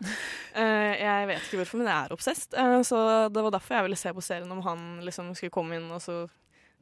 Eh, 0.59 0.93
jeg 1.05 1.29
vet 1.31 1.47
ikke 1.47 1.61
hvorfor, 1.63 1.83
men 1.85 1.93
jeg 1.93 2.01
er 2.09 2.17
obsesst. 2.19 2.55
Eh, 2.59 2.81
så 2.89 2.99
det 3.31 3.47
var 3.47 3.55
derfor 3.55 3.79
jeg 3.79 3.87
ville 3.91 4.01
se 4.03 4.13
på 4.19 4.27
serien 4.27 4.51
om 4.57 4.65
han 4.67 4.85
liksom 5.07 5.31
skulle 5.39 5.55
komme 5.55 5.79
inn, 5.79 5.87
og 5.95 6.03
så 6.03 6.25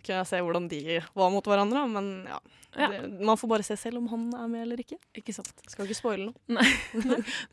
kunne 0.04 0.21
jeg 0.23 0.28
se 0.33 0.40
hvordan 0.45 0.69
de 0.73 0.81
var 1.16 1.31
mot 1.33 1.45
hverandre. 1.49 1.85
Men 1.93 2.11
ja, 2.28 2.40
Ja. 2.75 2.88
Det, 2.90 3.00
man 3.25 3.38
får 3.38 3.50
bare 3.50 3.66
se 3.66 3.76
selv 3.78 4.00
om 4.00 4.09
han 4.11 4.26
er 4.38 4.50
med 4.50 4.66
eller 4.66 4.83
ikke. 4.83 4.99
Ikke 5.16 5.35
sant? 5.37 5.54
Skal 5.71 5.87
ikke 5.87 5.99
spoile 5.99 6.28
noe. 6.28 6.61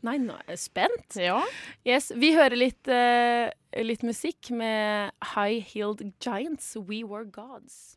Nei, 0.06 0.16
nå 0.26 0.36
er 0.40 0.54
jeg 0.54 0.62
spent. 0.66 1.18
Ja. 1.20 1.40
Yes, 1.86 2.10
Vi 2.18 2.32
hører 2.36 2.58
litt, 2.58 2.90
uh, 2.90 3.48
litt 3.82 4.04
musikk 4.06 4.52
med 4.54 5.12
High 5.34 5.62
Heeled 5.72 6.04
Giants, 6.22 6.74
We 6.76 7.02
Were 7.06 7.26
Gods. 7.26 7.96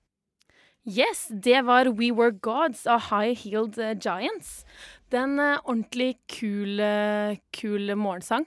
Yes, 0.86 1.25
det 1.29 1.63
var 1.65 1.89
We 1.98 2.12
Were 2.13 2.32
Gods 2.32 2.86
av 2.86 3.08
High 3.10 3.34
Heeled 3.34 3.79
eh, 3.82 3.96
Giants. 3.98 4.65
Den 5.10 5.39
uh, 5.39 5.58
ordentlig 5.65 6.20
kule, 6.29 7.39
kule 7.58 7.98
morgensang. 7.98 8.46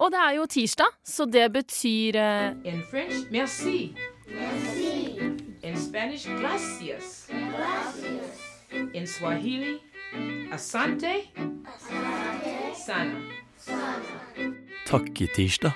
Og 0.00 0.10
det 0.10 0.18
er 0.18 0.38
jo 0.40 0.46
tirsdag, 0.50 0.98
så 1.04 1.28
det 1.30 1.46
betyr 1.52 2.18
uh, 2.18 2.56
In 2.66 2.82
French, 2.90 3.30
merci. 3.30 3.92
Merci. 4.30 4.89
Spanish, 5.90 6.26
gracias. 6.26 7.26
Gracias. 7.28 8.62
In 8.94 9.06
Swahili, 9.06 9.80
asante. 10.52 11.26
Asante. 11.66 12.74
Sana. 12.76 13.20
Takketirsdag. 14.86 15.72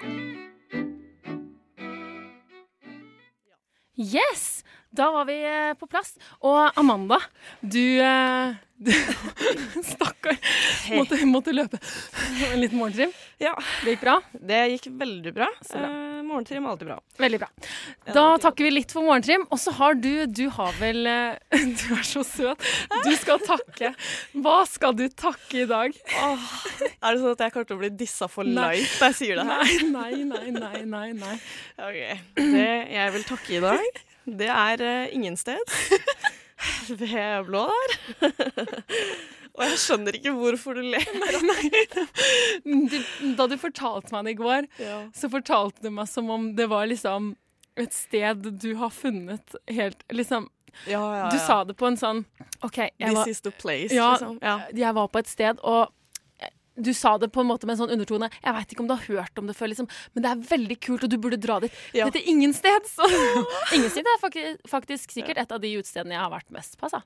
Yes! 3.97 4.64
Da 4.90 5.11
var 5.11 5.25
vi 5.25 5.40
eh, 5.42 5.75
på 5.75 5.87
plass. 5.90 6.14
Og 6.47 6.78
Amanda, 6.78 7.18
du, 7.61 7.99
eh, 7.99 8.54
du 8.87 8.92
Stakkar. 9.83 10.38
Måtte, 10.94 11.18
måtte 11.26 11.52
løpe 11.59 11.83
en 12.52 12.61
liten 12.62 12.78
morgentrim. 12.78 13.11
Ja, 13.42 13.56
Det 13.83 13.97
gikk 13.97 14.06
bra? 14.06 14.21
det 14.38 14.62
gikk 14.76 14.92
veldig 15.02 15.35
bra. 15.35 15.50
Så 15.66 15.83
bra. 15.83 16.13
Eh, 16.35 16.37
morgentrim 16.37 16.64
er 16.64 16.71
alltid 16.71 16.88
bra. 16.88 16.99
Veldig 17.19 17.38
bra. 17.38 17.49
Da 18.14 18.25
takker 18.43 18.67
vi 18.67 18.71
litt 18.73 18.93
for 18.93 19.07
morgentrim. 19.07 19.47
Og 19.50 19.61
så 19.61 19.75
har 19.79 19.95
du 19.95 20.26
Du 20.26 20.49
har 20.50 20.73
vel 20.81 21.07
eh, 21.07 21.38
Du 21.79 21.95
er 21.95 22.03
så 22.07 22.25
søt. 22.26 22.61
Du 23.05 23.12
skal 23.17 23.43
takke. 23.45 23.95
Hva 24.35 24.57
skal 24.69 24.97
du 24.99 25.07
takke 25.09 25.62
i 25.62 25.69
dag? 25.71 25.95
Åh, 25.95 26.49
er 26.83 27.14
det 27.14 27.23
sånn 27.23 27.35
at 27.37 27.45
jeg 27.47 27.55
kommer 27.55 27.69
til 27.71 27.79
å 27.79 27.83
bli 27.85 27.93
dissa 27.95 28.29
for 28.31 28.49
Nei. 28.49 28.81
life 28.81 28.99
da 29.00 29.12
jeg 29.12 29.21
sier 29.21 29.41
det 29.41 29.47
her? 29.49 29.87
Nei, 29.95 30.25
nei, 30.26 30.50
nei, 30.50 30.83
nei, 30.83 30.83
nei. 30.88 31.07
nei. 31.19 31.37
Ok, 31.79 32.00
Det 32.41 32.71
jeg 32.95 33.14
vil 33.14 33.29
takke 33.29 33.57
i 33.59 33.62
dag, 33.62 34.03
det 34.25 34.50
er 34.50 34.85
uh, 34.85 35.14
ingensteds. 35.14 35.85
Ved 36.99 37.45
blå 37.49 37.67
der. 37.71 38.35
Og 39.54 39.62
jeg 39.68 39.78
skjønner 39.78 40.16
ikke 40.18 40.32
hvorfor 40.34 40.78
du 40.78 40.82
ler. 40.82 41.04
Du, 42.64 42.96
da 43.38 43.46
du 43.50 43.54
fortalte 43.61 44.11
meg 44.14 44.26
det 44.26 44.32
i 44.34 44.38
går, 44.40 44.66
så 45.14 45.28
fortalte 45.30 45.84
du 45.84 45.90
meg 45.94 46.08
som 46.11 46.30
om 46.32 46.50
det 46.56 46.66
var 46.70 46.88
liksom 46.90 47.32
et 47.80 47.94
sted 47.94 48.46
du 48.62 48.68
har 48.78 48.92
funnet 48.94 49.56
helt 49.66 50.04
Liksom 50.14 50.46
Ja, 50.87 51.00
ja, 51.00 51.16
ja. 51.25 51.30
Du 51.32 51.38
sa 51.42 51.56
det 51.66 51.75
på 51.78 51.88
en 51.90 51.99
sånn 51.99 52.23
OK, 52.66 52.78
jeg 52.78 52.94
This 53.02 53.18
var, 53.18 53.28
is 53.30 53.40
the 53.42 53.50
place, 53.50 53.94
Ja. 53.94 54.12
liksom. 54.14 54.38
Ja. 54.42 54.56
jeg 54.75 54.94
var 54.94 55.11
på 55.11 55.18
et 55.23 55.30
sted, 55.30 55.58
og 55.62 55.90
du 56.75 56.90
sa 56.94 57.18
det 57.18 57.28
på 57.30 57.40
en 57.44 57.46
måte 57.46 57.68
med 57.68 57.76
en 57.76 57.84
sånn 57.84 57.92
undertone. 57.94 58.26
Jeg 58.42 58.54
veit 58.56 58.73
ikke 58.75 58.82
om 58.82 58.88
du 58.90 58.94
har 58.96 59.04
hørt 59.06 59.38
om 59.38 59.46
det 59.46 59.54
før, 59.54 59.70
liksom, 59.70 59.87
men 60.14 60.25
det 60.25 60.30
er 60.32 60.40
veldig 60.49 60.76
kult, 60.82 61.04
og 61.06 61.12
du 61.12 61.16
burde 61.23 61.38
dra 61.38 61.61
dit. 61.62 61.76
Ja. 61.94 62.08
Dette 62.08 62.18
er 62.25 62.30
ingen 62.32 62.54
steds. 62.56 62.96
ingen 63.76 63.90
sted 63.94 64.02
er 64.11 64.18
faktisk, 64.23 64.64
faktisk 64.70 65.14
sikkert 65.14 65.38
et 65.38 65.54
av 65.54 65.62
de 65.62 65.70
utestedene 65.78 66.16
jeg 66.16 66.23
har 66.25 66.32
vært 66.34 66.50
mest 66.54 66.75
på. 66.80 66.88
Altså. 66.88 67.04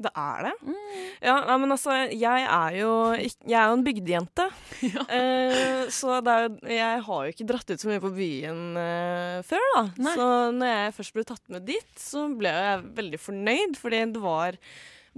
Det 0.00 0.10
er 0.16 0.46
det? 0.46 0.52
Mm. 0.64 0.76
Ja, 1.20 1.34
nei, 1.44 1.56
men 1.60 1.74
altså, 1.74 1.92
jeg 2.08 2.44
er 2.48 2.76
jo, 2.78 2.92
jeg 3.20 3.56
er 3.60 3.66
jo 3.68 3.78
en 3.78 3.84
bygdejente. 3.84 4.46
Eh, 5.10 5.88
så 5.92 6.20
jo- 6.24 6.68
jeg 6.70 7.02
har 7.04 7.24
jo 7.26 7.32
ikke 7.34 7.46
dratt 7.50 7.68
ut 7.74 7.82
så 7.82 7.88
mye 7.90 8.00
på 8.00 8.12
byen 8.16 8.62
eh, 8.80 9.40
før, 9.44 9.66
da. 9.74 9.82
Nei. 10.00 10.14
Så 10.16 10.28
når 10.56 10.70
jeg 10.72 10.94
først 10.96 11.16
ble 11.18 11.24
tatt 11.28 11.52
med 11.52 11.66
dit, 11.68 11.90
så 12.00 12.22
ble 12.38 12.48
jeg 12.54 12.86
veldig 12.96 13.20
fornøyd, 13.20 13.76
fordi 13.80 14.00
det 14.14 14.22
var 14.24 14.56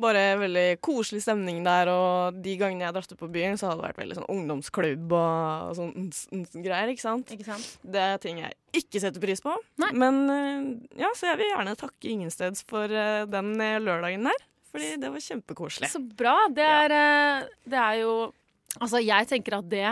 bare 0.02 0.22
veldig 0.40 0.66
koselig 0.82 1.20
stemning 1.22 1.60
der, 1.66 1.90
og 1.92 2.38
de 2.42 2.54
gangene 2.58 2.80
jeg 2.86 2.88
har 2.88 2.94
dratt 2.96 3.12
ut 3.12 3.20
på 3.20 3.28
byen, 3.34 3.58
så 3.60 3.68
har 3.68 3.76
det 3.78 3.84
vært 3.90 4.00
veldig 4.00 4.16
sånn 4.18 4.30
ungdomsklubb 4.34 5.12
og, 5.12 5.68
og 5.68 5.76
sånn 5.78 6.46
greier, 6.64 6.90
ikke 6.94 7.04
sant? 7.04 7.30
Ikke 7.36 7.46
sant? 7.50 7.66
Det 7.84 8.00
er 8.00 8.22
ting 8.22 8.40
jeg 8.40 8.56
ikke 8.80 9.02
setter 9.04 9.22
pris 9.22 9.44
på. 9.44 9.52
Nei. 9.84 9.90
Men 9.92 10.22
eh, 10.32 10.70
ja, 11.04 11.12
så 11.14 11.28
jeg 11.30 11.42
vil 11.42 11.52
gjerne 11.52 11.76
takke 11.78 12.08
Ingensteds 12.16 12.64
for 12.66 12.88
eh, 12.90 13.26
den 13.30 13.52
eh, 13.60 13.76
lørdagen 13.84 14.26
der. 14.32 14.48
Fordi 14.72 14.94
det 15.02 15.10
var 15.12 15.20
kjempekoselig. 15.20 15.90
Så 15.92 16.00
bra. 16.16 16.36
Det 16.52 16.64
er, 16.64 16.94
eh, 16.96 17.48
det 17.68 17.78
er 17.78 18.00
jo 18.02 18.14
Altså, 18.80 19.02
jeg 19.04 19.26
tenker 19.28 19.58
at 19.58 19.66
det 19.68 19.84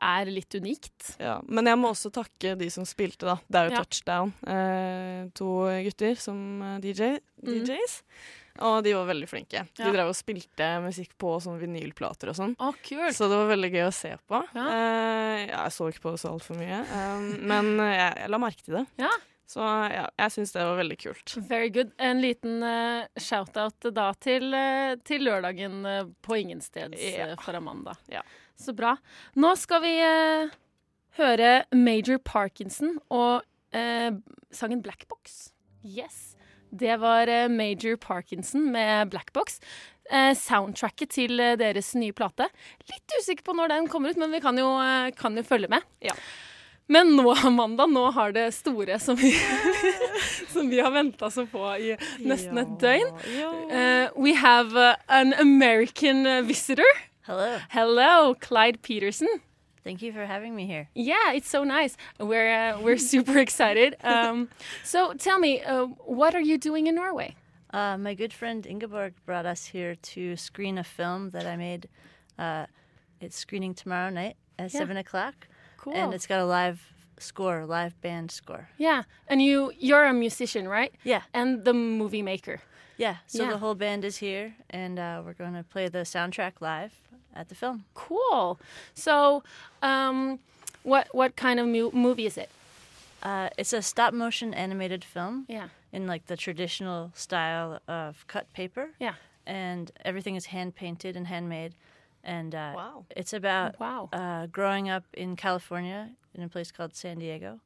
er 0.00 0.28
litt 0.28 0.52
unikt. 0.52 1.14
Ja, 1.18 1.38
men 1.48 1.64
jeg 1.64 1.78
må 1.80 1.88
også 1.94 2.10
takke 2.12 2.52
de 2.60 2.66
som 2.72 2.84
spilte, 2.84 3.24
da. 3.24 3.38
Det 3.48 3.56
er 3.56 3.70
jo 3.70 3.72
Ja. 3.72 3.80
Touchdown. 3.84 4.32
Eh, 4.46 5.30
to 5.32 5.48
gutter 5.86 6.18
som 6.20 6.36
DJ, 6.84 7.16
DJs. 7.40 8.02
Mm. 8.04 8.36
Og 8.60 8.82
de 8.84 8.92
var 8.92 9.06
veldig 9.08 9.28
flinke. 9.28 9.62
De 9.74 9.84
Ja. 9.86 9.92
drev 9.92 10.08
og 10.10 10.16
spilte 10.16 10.68
musikk 10.84 11.16
på 11.16 11.40
sånn 11.40 11.58
vinylplater 11.58 12.28
og 12.28 12.36
sånn. 12.36 12.54
Å, 12.56 12.74
cool. 12.84 13.08
Så 13.16 13.28
det 13.30 13.38
var 13.40 13.48
veldig 13.56 13.72
gøy 13.72 13.86
å 13.88 13.92
se 13.94 14.12
på. 14.28 14.42
Ja. 14.54 14.66
Eh, 14.68 15.46
jeg 15.48 15.72
så 15.72 15.88
ikke 15.88 16.00
på 16.04 16.10
det 16.12 16.20
så 16.20 16.32
altfor 16.34 16.56
mye, 16.60 16.80
eh, 16.84 17.38
men 17.40 17.80
eh, 17.80 17.96
jeg, 17.96 18.16
jeg 18.20 18.28
la 18.30 18.38
merke 18.38 18.62
til 18.62 18.74
det. 18.82 18.86
Så 19.50 19.64
ja, 19.90 20.04
jeg 20.20 20.32
syns 20.36 20.52
det 20.54 20.62
var 20.62 20.76
veldig 20.78 20.96
kult. 21.00 21.34
Very 21.48 21.70
good. 21.74 21.90
En 21.98 22.20
liten 22.22 22.62
uh, 22.62 23.02
shout-out 23.18 23.88
da 23.96 24.10
til, 24.22 24.46
uh, 24.54 24.94
til 25.06 25.24
lørdagen 25.26 25.80
uh, 25.82 26.04
på 26.22 26.38
Ingensteds 26.38 26.94
yeah. 26.94 27.34
for 27.42 27.58
Amanda. 27.58 27.96
Yeah. 28.12 28.26
Så 28.60 28.76
bra. 28.76 28.94
Nå 29.34 29.50
skal 29.58 29.82
vi 29.82 29.94
høre 31.16 31.48
Major 31.72 32.20
Parkinson 32.22 32.98
og 33.08 33.40
sangen 34.52 34.82
Blackbox. 34.84 35.52
Yes. 35.86 36.34
Det 36.68 36.98
var 37.00 37.30
Major 37.48 37.96
Parkinson 37.96 38.68
med 38.74 39.08
Blackbox. 39.14 39.62
Box. 39.62 40.42
soundtracket 40.42 41.14
til 41.14 41.40
deres 41.56 41.94
nye 41.96 42.12
plate. 42.12 42.50
Litt 42.90 43.16
usikker 43.16 43.46
på 43.46 43.54
når 43.56 43.72
den 43.72 43.88
kommer 43.88 44.12
ut, 44.12 44.20
men 44.20 44.34
vi 44.34 44.42
kan 44.44 44.58
jo, 44.60 44.68
kan 45.16 45.40
jo 45.40 45.46
følge 45.46 45.70
med. 45.72 45.88
Ja. 46.04 46.12
Men 46.90 47.12
nå, 47.16 47.30
Amanda, 47.46 47.86
nå 47.86 48.08
har 48.16 48.32
det 48.34 48.48
store 48.56 48.96
som 48.98 49.14
vi, 49.18 49.30
som 50.52 50.66
vi 50.72 50.80
har 50.82 50.90
venta 50.90 51.28
så 51.30 51.44
på 51.46 51.62
i 51.78 51.92
nesten 52.26 52.58
et 52.58 52.72
døgn. 52.82 53.12
Eh, 53.70 54.08
we 54.16 54.32
have 54.34 54.74
uh, 54.74 54.96
an 55.08 55.30
American 55.38 56.26
uh, 56.26 56.40
visitor. 56.42 56.90
Hello. 57.28 57.58
Hello, 57.70 58.34
Clyde 58.34 58.82
Peterson. 58.82 59.28
Thank 59.84 60.02
you 60.02 60.12
for 60.12 60.26
having 60.26 60.56
me 60.56 60.66
here. 60.66 60.88
Yeah, 60.94 61.32
it's 61.32 61.48
so 61.48 61.62
nice. 61.64 61.96
We're 62.18 62.50
uh, 62.74 62.80
we're 62.82 62.98
super 62.98 63.38
excited. 63.46 63.94
Um, 64.02 64.48
so 64.84 65.14
tell 65.14 65.38
me, 65.38 65.62
uh, 65.62 65.86
what 66.04 66.34
are 66.34 66.42
you 66.42 66.58
doing 66.58 66.88
in 66.88 66.96
Norway? 66.96 67.36
Uh, 67.72 67.96
my 67.96 68.14
good 68.14 68.32
friend 68.32 68.66
Ingeborg 68.66 69.14
brought 69.24 69.46
us 69.46 69.64
here 69.66 69.94
to 69.94 70.36
screen 70.36 70.76
a 70.76 70.84
film 70.84 71.30
that 71.30 71.46
I 71.46 71.54
made. 71.56 71.88
Uh, 72.36 72.66
it's 73.20 73.36
screening 73.36 73.74
tomorrow 73.74 74.10
night 74.10 74.36
at 74.58 74.74
Yeah. 74.74 74.80
seven 74.80 74.96
o'clock, 74.96 75.46
Cool. 75.82 75.94
and 75.96 76.12
it's 76.14 76.26
got 76.26 76.40
a 76.40 76.44
live 76.44 76.78
score, 77.18 77.64
live 77.66 77.94
band 78.02 78.30
score. 78.30 78.68
yeah, 78.78 79.02
and 79.28 79.40
you 79.42 79.72
you're 79.78 80.04
a 80.06 80.12
musician, 80.12 80.68
right? 80.68 80.92
Yeah, 81.04 81.22
And 81.32 81.64
the 81.64 81.72
movie 81.74 82.22
maker. 82.22 82.60
yeah. 82.98 83.16
So 83.26 83.42
Yeah. 83.42 83.50
the 83.52 83.58
whole 83.58 83.74
band 83.74 84.04
is 84.04 84.16
here, 84.18 84.54
and 84.70 84.98
uh, 84.98 85.22
we're 85.24 85.34
going 85.44 85.54
to 85.54 85.62
play 85.64 85.88
the 85.88 86.04
soundtrack 86.04 86.60
live 86.60 86.92
at 87.34 87.48
the 87.48 87.54
film. 87.54 87.84
Cool. 87.94 88.58
So, 88.94 89.42
um, 89.82 90.38
what 90.82 91.08
what 91.14 91.36
kind 91.36 91.60
of 91.60 91.66
mu- 91.66 91.92
movie 91.92 92.26
is 92.26 92.36
it? 92.36 92.50
Uh, 93.22 93.48
it's 93.58 93.72
a 93.72 93.82
stop 93.82 94.12
motion 94.14 94.54
animated 94.54 95.04
film 95.04 95.44
Yeah. 95.48 95.68
in 95.92 96.06
like 96.06 96.26
the 96.26 96.36
traditional 96.36 97.10
style 97.14 97.80
of 97.88 98.24
cut 98.26 98.46
paper. 98.52 98.90
Yeah. 98.98 99.14
and 99.46 99.90
everything 100.04 100.36
is 100.36 100.46
hand 100.46 100.74
painted 100.74 101.16
and 101.16 101.26
handmade. 101.26 101.72
And 102.24 102.54
uh, 102.54 102.72
Wow. 102.76 103.04
it's 103.16 103.32
about 103.32 103.78
Wow. 103.80 104.08
uh, 104.12 104.46
growing 104.46 104.88
up 104.88 105.04
in 105.14 105.36
California 105.36 106.10
in 106.34 106.42
a 106.42 106.48
place 106.48 106.70
called 106.70 106.94
San 106.94 107.18
Diego, 107.18 107.60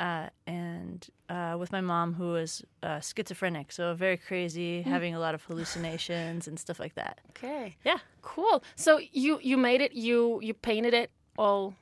uh, 0.00 0.28
and 0.46 1.06
uh, 1.28 1.56
with 1.58 1.70
my 1.72 1.80
mom 1.80 2.14
who 2.14 2.32
was 2.32 2.64
uh, 2.82 2.98
schizophrenic, 3.00 3.70
so 3.70 3.94
very 3.94 4.16
crazy, 4.16 4.82
having 4.82 5.14
a 5.14 5.20
lot 5.20 5.34
of 5.34 5.44
hallucinations 5.44 6.48
and 6.48 6.58
stuff 6.58 6.80
like 6.80 6.94
that. 6.94 7.20
Okay. 7.30 7.76
Yeah, 7.84 7.98
Cool. 8.22 8.62
So 8.76 8.98
you 9.12 9.38
you 9.42 9.56
made 9.56 9.80
it. 9.80 9.92
You 9.92 10.40
you 10.42 10.54
painted 10.54 10.94
it 10.94 11.10
all 11.36 11.74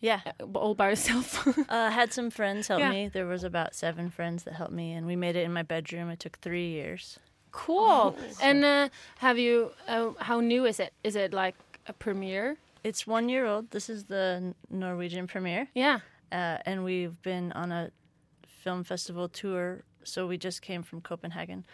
yeah. 0.00 0.20
all 0.54 0.74
by 0.74 0.90
yourself. 0.90 1.46
Uh, 1.68 1.90
had 1.90 2.12
some 2.12 2.30
friends 2.30 2.68
help 2.68 2.80
Yeah. 2.80 2.90
me. 2.90 3.08
There 3.08 3.26
was 3.26 3.42
about 3.42 3.74
seven 3.74 4.10
friends 4.10 4.42
that 4.44 4.54
helped 4.54 4.72
me, 4.74 4.92
and 4.92 5.06
we 5.06 5.16
made 5.16 5.34
it 5.34 5.44
in 5.44 5.52
my 5.52 5.62
bedroom. 5.62 6.10
It 6.10 6.20
took 6.20 6.38
three 6.38 6.68
years. 6.68 7.18
Cool. 7.54 8.16
And 8.42 8.64
uh, 8.64 8.88
have 9.18 9.38
you? 9.38 9.70
Uh, 9.88 10.10
how 10.18 10.40
new 10.40 10.64
is 10.66 10.78
it? 10.80 10.92
Is 11.02 11.14
it 11.16 11.32
like 11.32 11.54
a 11.86 11.92
premiere? 11.92 12.56
It's 12.82 13.06
one 13.06 13.28
year 13.30 13.46
old. 13.46 13.70
This 13.70 13.88
is 13.88 14.04
the 14.04 14.54
Norwegian 14.70 15.26
premiere. 15.26 15.68
Yeah. 15.74 16.00
uh, 16.32 16.58
and 16.66 16.84
we've 16.84 17.16
been 17.22 17.52
on 17.52 17.72
a 17.72 17.90
film 18.62 18.84
festival 18.84 19.28
tour. 19.28 19.84
So 20.04 20.26
we 20.26 20.36
just 20.36 20.60
came 20.60 20.82
from 20.82 21.00
Copenhagen 21.00 21.64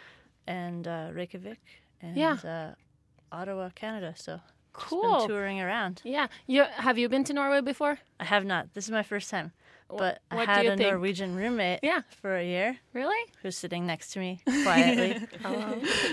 and 0.47 0.87
uh, 0.87 1.09
Reykjavik 1.13 1.59
and 2.01 2.15
Yeah. 2.15 2.37
uh, 2.45 3.35
Ottawa, 3.35 3.69
Canada. 3.75 4.13
So 4.15 4.39
Cool. 4.73 5.01
been 5.19 5.27
touring 5.27 5.59
around. 5.61 6.01
Yeah. 6.05 6.27
You 6.47 6.63
have 6.87 6.97
you 6.97 7.09
been 7.09 7.23
to 7.25 7.33
Norway 7.33 7.61
before? 7.61 7.99
I 8.19 8.25
have 8.25 8.45
not. 8.45 8.73
This 8.73 8.85
is 8.85 8.91
my 8.91 9.03
first 9.03 9.29
time, 9.29 9.51
but 9.97 10.21
I 10.31 10.35
what 10.35 10.45
do 10.47 10.51
had 10.51 10.65
a 10.65 10.69
think? 10.77 10.81
Norwegian 10.91 11.35
roommate 11.35 11.79
Yeah. 11.83 12.01
for 12.21 12.35
a 12.37 12.43
year 12.43 12.77
Really? 12.93 13.31
who's 13.41 13.57
sitting 13.57 13.85
next 13.85 14.13
to 14.13 14.19
me 14.19 14.41
quietly, 14.63 15.19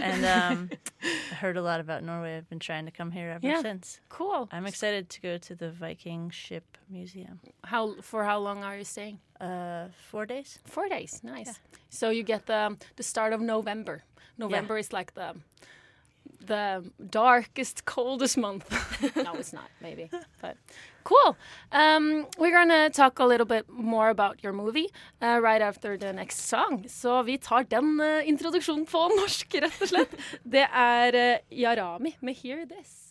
and 0.02 0.24
um, 0.24 0.70
I 1.02 1.34
heard 1.34 1.56
a 1.56 1.62
lot 1.62 1.80
about 1.80 2.02
Norway. 2.02 2.36
I've 2.36 2.48
been 2.48 2.58
trying 2.58 2.84
to 2.86 2.90
come 2.90 3.10
here 3.10 3.30
ever 3.30 3.46
Yeah. 3.46 3.62
since. 3.62 4.00
Cool. 4.08 4.48
I'm 4.52 4.66
excited 4.66 5.08
to 5.10 5.20
go 5.20 5.38
to 5.38 5.54
the 5.54 5.70
Viking 5.70 6.30
Ship 6.30 6.64
Museum. 6.90 7.40
How 7.64 7.94
for 8.02 8.24
how 8.24 8.38
long 8.38 8.62
are 8.64 8.76
you 8.78 8.84
staying? 8.84 9.18
Uh, 9.40 9.88
four 10.10 10.26
days. 10.26 10.58
Four 10.64 10.88
days. 10.88 11.20
Nice. 11.22 11.60
So 11.90 12.10
you 12.10 12.22
get 12.22 12.46
the 12.46 12.76
the 12.96 13.02
start 13.02 13.32
of 13.32 13.40
November. 13.40 14.02
November 14.36 14.78
is 14.78 14.92
like 14.92 15.14
the 15.14 15.34
the 16.46 16.84
darkest, 17.10 17.84
coldest 17.84 18.36
month. 18.36 18.70
no, 19.16 19.34
it's 19.34 19.52
not, 19.52 19.70
maybe. 19.80 20.10
But 20.40 20.56
cool. 21.04 21.36
Um, 21.72 22.26
we're 22.38 22.66
to 22.68 22.90
talk 22.90 23.18
a 23.18 23.24
little 23.24 23.46
bit 23.46 23.68
more 23.68 24.10
about 24.10 24.42
your 24.42 24.52
movie 24.52 24.88
uh, 25.22 25.40
right 25.42 25.62
after 25.62 25.96
the 25.96 26.12
next 26.12 26.48
song. 26.48 26.84
Så 26.88 27.22
vi 27.22 27.38
tar 27.38 27.64
den 27.64 28.00
uh, 28.00 28.28
introduksjonen 28.28 28.86
på 28.86 29.08
norsk, 29.08 29.54
rett 29.54 29.82
og 29.82 29.88
slett. 29.88 30.14
Det 30.44 30.66
er 30.72 31.14
uh, 31.14 31.38
Yarami 31.50 32.16
med 32.20 32.36
'Hear 32.36 32.66
This'. 32.66 33.04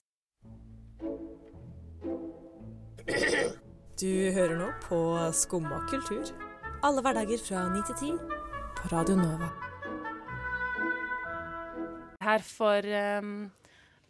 Du 4.01 4.31
hører 4.33 4.57
nå 4.57 4.71
på 4.83 5.31
Skumma 5.33 5.79
kultur. 5.89 6.25
Alle 6.83 7.01
hverdager 7.01 7.39
fra 7.41 7.69
9 7.73 7.81
til 7.87 7.95
10 7.95 8.17
på 8.77 8.91
Radio 8.91 9.15
Nova. 9.15 9.66
Her 12.27 12.43
for, 12.43 12.83
um, 12.83 13.51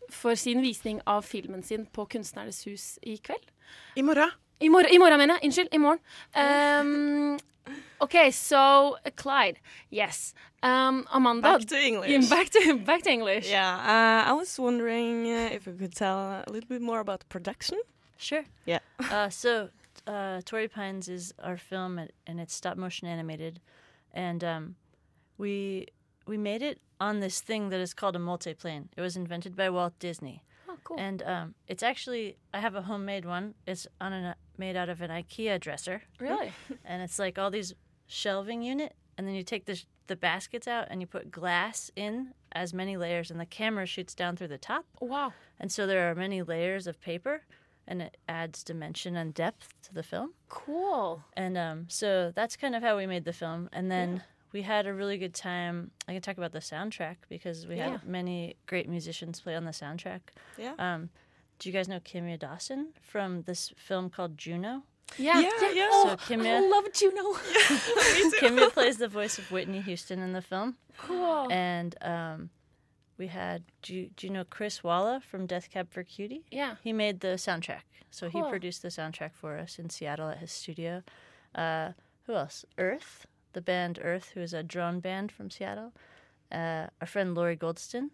for 0.10 0.36
sin 0.36 0.62
visning 0.62 1.02
av 1.06 1.22
filmen 1.22 1.64
sin 1.64 1.86
på 1.86 2.06
Kunstnernes 2.10 2.64
hus 2.68 3.00
i 3.02 3.18
kveld. 3.18 3.52
I 3.96 4.02
morgen. 4.02 4.32
I 4.60 4.70
morgen, 4.70 4.92
i 4.92 4.98
morgen 4.98 5.20
mener 5.22 5.38
jeg. 5.38 5.46
Unnskyld. 5.46 5.74
I 5.74 5.78
morgen. 5.78 6.02
Um, 6.34 7.40
OK, 8.00 8.32
so 8.32 8.98
uh, 9.06 9.12
Clyde. 9.16 9.60
Yes. 9.92 10.34
Um, 10.64 11.06
Amanda. 11.12 11.58
Back 11.58 11.68
to 11.68 11.78
English. 11.78 12.10
Yeah, 12.10 12.30
back 12.30 12.50
to 12.50 12.78
back 12.78 13.04
to 13.04 13.12
English. 13.12 13.50
Yeah, 13.50 13.76
uh, 13.76 14.32
I 14.32 14.34
was 14.34 14.58
wondering 14.60 15.32
uh, 15.32 15.50
if 15.52 15.68
you 15.68 15.74
could 15.74 15.96
tell 15.96 16.18
a 16.18 16.52
little 16.52 16.70
bit 16.70 16.82
more 16.82 17.00
about 17.00 17.20
the 17.20 17.26
production. 17.26 17.80
Sure. 18.18 18.46
Yeah. 18.66 18.80
uh, 19.12 19.30
so, 19.30 19.70
uh, 20.08 20.42
Torrey 20.46 20.68
Pines 20.68 21.08
is 21.08 21.34
our 21.44 21.58
film, 21.58 22.00
and, 22.00 22.12
and 22.26 22.40
it's 22.40 22.56
stop 22.56 22.78
motion 22.78 23.08
animated, 23.08 23.60
and 24.14 24.44
um, 24.44 24.76
we 25.38 25.88
we 26.28 26.38
made 26.38 26.62
it 26.62 26.80
on 27.00 27.20
this 27.20 27.42
thing 27.42 27.70
that 27.70 27.80
is 27.80 27.94
called 27.94 28.16
a 28.16 28.20
multiplane. 28.20 28.88
It 28.98 29.02
was 29.02 29.16
invented 29.16 29.56
by 29.56 29.70
Walt 29.70 29.98
Disney, 30.00 30.44
Oh, 30.70 30.78
cool. 30.84 31.00
and 31.00 31.22
um, 31.24 31.56
it's 31.68 31.84
actually 31.84 32.38
I 32.54 32.60
have 32.60 32.76
a 32.76 32.82
homemade 32.84 33.26
one. 33.26 33.54
It's 33.66 33.88
on 34.02 34.14
an, 34.14 34.36
made 34.58 34.76
out 34.76 34.90
of 34.90 35.02
an 35.02 35.10
IKEA 35.10 35.60
dresser, 35.60 36.02
Really? 36.20 36.52
and 36.86 37.02
it's 37.02 37.18
like 37.20 37.38
all 37.38 37.50
these 37.52 37.74
shelving 38.08 38.62
unit, 38.62 38.94
and 39.18 39.28
then 39.28 39.36
you 39.36 39.44
take 39.44 39.66
the 39.66 39.82
the 40.08 40.16
baskets 40.16 40.70
out 40.70 40.88
and 40.90 41.02
you 41.02 41.06
put 41.08 41.30
glass 41.30 41.92
in 41.98 42.34
as 42.54 42.74
many 42.74 42.96
layers, 42.98 43.30
and 43.30 43.40
the 43.40 43.46
camera 43.46 43.86
shoots 43.86 44.16
down 44.16 44.36
through 44.38 44.48
the 44.48 44.58
top. 44.58 44.86
Wow. 45.02 45.34
And 45.60 45.70
so 45.72 45.86
there 45.86 46.10
are 46.10 46.16
many 46.16 46.42
layers 46.42 46.88
of 46.88 47.02
paper, 47.02 47.42
and 47.86 48.02
it 48.02 48.16
adds 48.30 48.64
dimension 48.64 49.18
and 49.18 49.34
depth 49.34 49.74
to 49.84 49.94
the 49.94 50.04
film. 50.04 50.34
Cool. 50.48 51.24
And 51.36 51.58
um, 51.58 51.86
so 51.90 52.32
that's 52.34 52.56
kind 52.56 52.74
of 52.74 52.82
how 52.84 52.96
we 52.98 53.06
made 53.06 53.26
the 53.26 53.34
film. 53.34 53.70
And 53.74 53.92
then 53.92 54.24
we 54.58 54.64
had 54.64 54.88
a 54.88 54.94
really 55.02 55.18
good 55.20 55.36
time. 55.36 55.92
I 56.08 56.14
can 56.14 56.22
talk 56.28 56.38
about 56.42 56.52
the 56.52 56.64
soundtrack 56.74 57.18
because 57.30 57.68
we 57.68 57.76
Yeah. 57.76 57.92
had 57.92 58.04
many 58.08 58.56
great 58.66 58.88
musicians 58.90 59.40
play 59.40 59.56
on 59.56 59.66
the 59.66 59.72
soundtrack. 59.84 60.22
Yeah. 60.58 60.74
Um, 60.80 61.10
do 61.60 61.70
you 61.70 61.74
guys 61.74 61.88
know 61.88 62.00
Kimya 62.00 62.38
Dawson 62.40 62.82
from 63.12 63.44
this 63.44 63.62
film 63.78 64.10
called 64.10 64.34
Juno? 64.44 64.74
Yeah. 65.18 65.40
Yeah, 65.40 65.72
yeah. 65.80 65.90
Oh, 65.92 66.06
So 66.10 66.16
Kimya- 66.34 66.58
I 66.58 66.68
love 66.76 66.86
Juno. 67.00 67.24
Kimya 68.40 68.72
plays 68.74 68.98
the 68.98 69.08
voice 69.08 69.38
of 69.38 69.52
Whitney 69.52 69.82
Houston 69.82 70.20
in 70.20 70.34
the 70.34 70.42
film. 70.42 70.76
cool. 70.98 71.48
And 71.52 71.96
um, 72.02 72.50
we 73.20 73.28
had, 73.28 73.64
do 73.84 73.94
you, 73.96 74.10
do 74.18 74.26
you 74.28 74.34
know 74.34 74.44
Chris 74.44 74.84
Walla 74.84 75.22
from 75.30 75.46
Death 75.46 75.70
Cab 75.70 75.92
for 75.92 76.04
Cutie? 76.04 76.46
yeah. 76.52 76.76
He 76.84 76.94
made 76.94 77.20
the 77.20 77.36
soundtrack. 77.38 77.84
So 78.10 78.30
Cool. 78.30 78.46
he 78.46 78.50
produced 78.50 78.82
the 78.82 78.88
soundtrack 78.90 79.34
for 79.34 79.58
us 79.60 79.78
in 79.78 79.90
Seattle 79.92 80.30
at 80.30 80.40
his 80.40 80.52
studio. 80.52 81.04
Uh, 81.54 81.90
who 82.26 82.34
else? 82.36 82.66
Earth, 82.78 83.28
the 83.54 83.62
band 83.62 84.00
Earth, 84.02 84.32
who 84.34 84.42
is 84.42 84.54
a 84.54 84.64
drone 84.64 85.00
band 85.00 85.32
from 85.32 85.50
Seattle. 85.50 85.94
Uh, 86.52 86.88
our 87.02 87.08
friend 87.08 87.36
Lori 87.36 87.58
Goldston, 87.58 88.10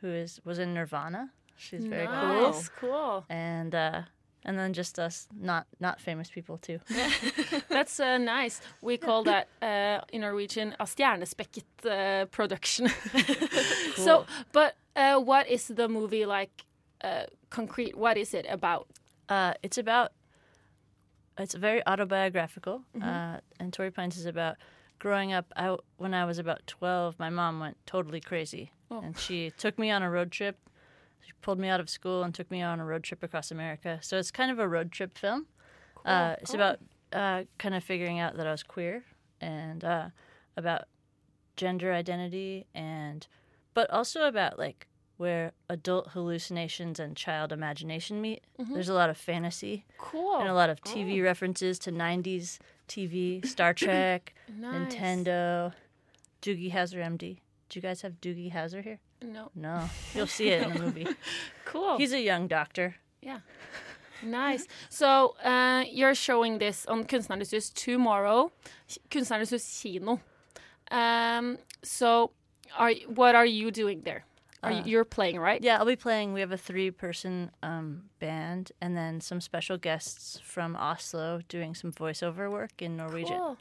who 0.00 0.08
is 0.08 0.40
was 0.44 0.58
in 0.58 0.74
Nirvana. 0.74 1.30
She's 1.56 1.84
very 1.84 2.06
cool. 2.06 2.14
nice. 2.16 2.68
Cool. 2.68 3.24
And 3.28 3.74
uh, 3.74 4.02
and 4.44 4.58
then 4.58 4.72
just 4.72 4.98
us, 4.98 5.28
not 5.38 5.66
not 5.80 6.00
famous 6.00 6.30
people 6.30 6.58
too. 6.58 6.78
That's 7.68 8.00
uh, 8.00 8.18
nice. 8.18 8.60
We 8.80 8.96
call 8.96 9.24
that 9.24 9.48
uh, 9.62 10.00
in 10.12 10.22
Norwegian 10.22 10.74
a 10.80 10.84
stjernespekket 10.84 11.64
uh, 11.84 12.26
production. 12.26 12.88
So, 13.96 14.24
but 14.52 14.76
uh, 14.96 15.18
what 15.18 15.46
is 15.48 15.68
the 15.68 15.88
movie 15.88 16.24
like? 16.24 16.64
Uh, 17.02 17.24
concrete. 17.50 17.96
What 17.96 18.16
is 18.16 18.34
it 18.34 18.46
about? 18.48 18.86
Uh, 19.28 19.54
it's 19.62 19.78
about. 19.78 20.12
It's 21.38 21.54
very 21.54 21.86
autobiographical, 21.86 22.82
uh, 23.00 23.38
and 23.58 23.72
Torrey 23.72 23.90
Pines 23.90 24.16
is 24.18 24.26
about 24.26 24.56
growing 24.98 25.32
up. 25.32 25.46
I, 25.56 25.76
when 25.96 26.12
I 26.12 26.24
was 26.24 26.38
about 26.38 26.66
twelve, 26.66 27.18
my 27.18 27.30
mom 27.30 27.60
went 27.60 27.76
totally 27.86 28.20
crazy, 28.20 28.72
and 28.90 29.16
she 29.16 29.50
took 29.56 29.78
me 29.78 29.90
on 29.90 30.02
a 30.02 30.10
road 30.10 30.30
trip. 30.30 30.58
She 31.22 31.32
pulled 31.40 31.58
me 31.58 31.68
out 31.68 31.80
of 31.80 31.88
school 31.88 32.22
and 32.22 32.34
took 32.34 32.50
me 32.50 32.60
on 32.62 32.80
a 32.80 32.84
road 32.84 33.04
trip 33.04 33.22
across 33.22 33.50
America. 33.50 33.98
So 34.02 34.18
it's 34.18 34.30
kind 34.30 34.50
of 34.50 34.58
a 34.58 34.68
road 34.68 34.90
trip 34.92 35.16
film. 35.16 35.46
uh, 36.04 36.34
it's 36.40 36.52
about 36.54 36.78
uh, 37.12 37.44
kind 37.58 37.74
of 37.74 37.84
figuring 37.84 38.18
out 38.18 38.36
that 38.36 38.46
I 38.46 38.50
was 38.50 38.62
queer 38.62 39.04
and 39.40 39.82
uh, 39.84 40.08
about 40.56 40.84
gender 41.56 41.92
identity, 41.92 42.66
and 42.74 43.26
but 43.72 43.88
also 43.90 44.26
about 44.26 44.58
like 44.58 44.86
where 45.20 45.52
adult 45.68 46.08
hallucinations 46.14 46.98
and 46.98 47.14
child 47.14 47.52
imagination 47.52 48.22
meet. 48.22 48.42
There's 48.58 48.88
a 48.88 48.94
lot 48.94 49.10
of 49.10 49.18
fantasy 49.18 49.84
Cool. 49.98 50.38
and 50.40 50.48
a 50.48 50.54
lot 50.54 50.70
of 50.70 50.80
TV 50.80 51.22
references 51.22 51.78
to 51.80 51.92
90s 51.92 52.58
TV, 52.88 53.44
Star 53.44 53.74
Trek, 53.82 54.32
Nice. 54.48 54.94
Nintendo, 54.94 55.74
Doogie 56.40 56.72
Howser 56.72 57.00
MD. 57.04 57.36
Do 57.68 57.72
you 57.78 57.82
guys 57.82 58.00
have 58.00 58.14
Doogie 58.22 58.50
Howser 58.50 58.82
here? 58.82 58.98
No. 59.22 59.50
No. 59.54 59.90
You'll 60.14 60.26
see 60.26 60.48
it 60.48 60.62
in 60.62 60.72
the 60.72 60.80
movie. 60.80 61.06
Cool. 61.66 61.98
He's 61.98 62.14
a 62.14 62.20
young 62.20 62.48
doctor. 62.48 62.96
Yeah. 63.20 63.40
Nice. 64.22 64.66
So 64.88 65.34
uh, 65.44 65.84
you're 65.90 66.14
showing 66.14 66.58
this 66.58 66.86
on 66.86 67.04
Kunstnernes 67.04 67.72
tomorrow. 67.74 68.50
Kunstnernes 69.10 69.82
kino. 69.82 70.20
Um, 70.90 71.58
so 71.82 72.30
are 72.78 72.92
what 73.14 73.34
are 73.34 73.46
you 73.46 73.70
doing 73.70 74.02
there? 74.04 74.24
Are 74.62 74.72
you, 74.72 74.80
Uh, 74.80 74.84
you're 74.84 75.04
playing, 75.06 75.38
right? 75.40 75.62
Yeah, 75.62 75.78
I'll 75.78 75.86
be 75.86 75.96
playing. 75.96 76.34
We 76.34 76.40
have 76.40 76.52
a 76.52 76.58
three 76.58 76.90
person 76.90 77.50
um, 77.62 78.02
band 78.18 78.72
and 78.80 78.94
then 78.96 79.20
some 79.20 79.40
special 79.40 79.78
guests 79.78 80.38
from 80.42 80.76
Oslo 80.76 81.40
doing 81.48 81.74
some 81.74 81.92
voiceover 81.92 82.50
work 82.50 82.82
in 82.82 82.96
Norwegian. 82.96 83.38
Cool. 83.38 83.56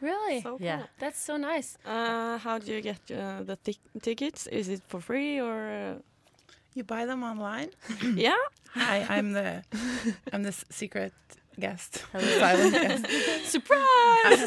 Really? 0.00 0.40
So 0.42 0.50
cool. 0.58 0.66
Yeah. 0.66 0.82
That's 0.98 1.18
so 1.20 1.36
nice. 1.36 1.76
Uh, 1.84 2.38
how 2.38 2.58
do 2.58 2.72
you 2.72 2.80
get 2.82 3.00
uh, 3.10 3.42
the 3.44 3.56
tic- 3.56 4.02
tickets? 4.02 4.46
Is 4.46 4.68
it 4.68 4.82
for 4.88 5.00
free 5.00 5.40
or? 5.40 5.56
Uh, 5.70 5.98
You 6.76 6.82
buy 6.84 7.06
them 7.06 7.22
online. 7.22 7.68
yeah. 8.16 8.34
Hi, 8.74 9.06
I'm 9.08 9.32
the 9.32 9.62
I'm 10.32 10.42
the 10.42 10.52
secret 10.70 11.12
guest, 11.60 12.02
silent 12.40 12.72
guest. 12.74 13.04
Surprise! 13.56 14.40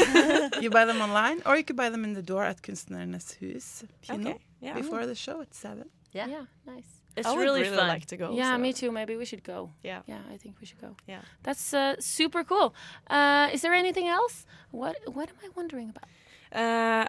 You 0.61 0.69
buy 0.69 0.85
them 0.85 0.99
online, 1.01 1.41
or 1.45 1.55
you 1.55 1.63
could 1.63 1.77
buy 1.77 1.89
them 1.89 2.03
in 2.03 2.13
the 2.13 2.21
door 2.21 2.43
at 2.43 2.61
Kunstnernes 2.61 3.27
hus 3.39 3.83
kino 4.01 4.29
Okay. 4.31 4.39
Yeah. 4.59 4.73
before 4.75 5.05
the 5.05 5.15
show 5.15 5.39
at 5.41 5.53
seven. 5.53 5.87
Yeah. 6.13 6.27
yeah, 6.27 6.45
nice. 6.65 7.01
It's 7.15 7.27
I 7.27 7.31
would 7.31 7.41
really, 7.41 7.61
really 7.61 7.75
fun. 7.77 7.87
like 7.87 8.05
to 8.07 8.17
go. 8.17 8.31
yeah, 8.31 8.53
so- 8.53 8.57
me 8.59 8.73
too. 8.73 8.91
Maybe 8.91 9.15
we 9.15 9.25
should 9.25 9.43
go. 9.43 9.71
Yeah. 9.83 10.01
Yeah, 10.07 10.19
I 10.33 10.37
think 10.37 10.55
we 10.61 10.65
should 10.67 10.79
go. 10.81 10.95
Yeah. 11.07 11.21
That's 11.43 11.73
uh, 11.73 11.95
super 11.99 12.43
cool. 12.43 12.73
Uh, 13.09 13.49
is 13.53 13.61
there 13.61 13.73
anything 13.73 14.07
else? 14.07 14.45
What 14.71 14.95
What 15.15 15.29
am 15.29 15.35
I 15.43 15.49
wondering 15.55 15.89
about? 15.89 16.05
Uh, 16.51 17.05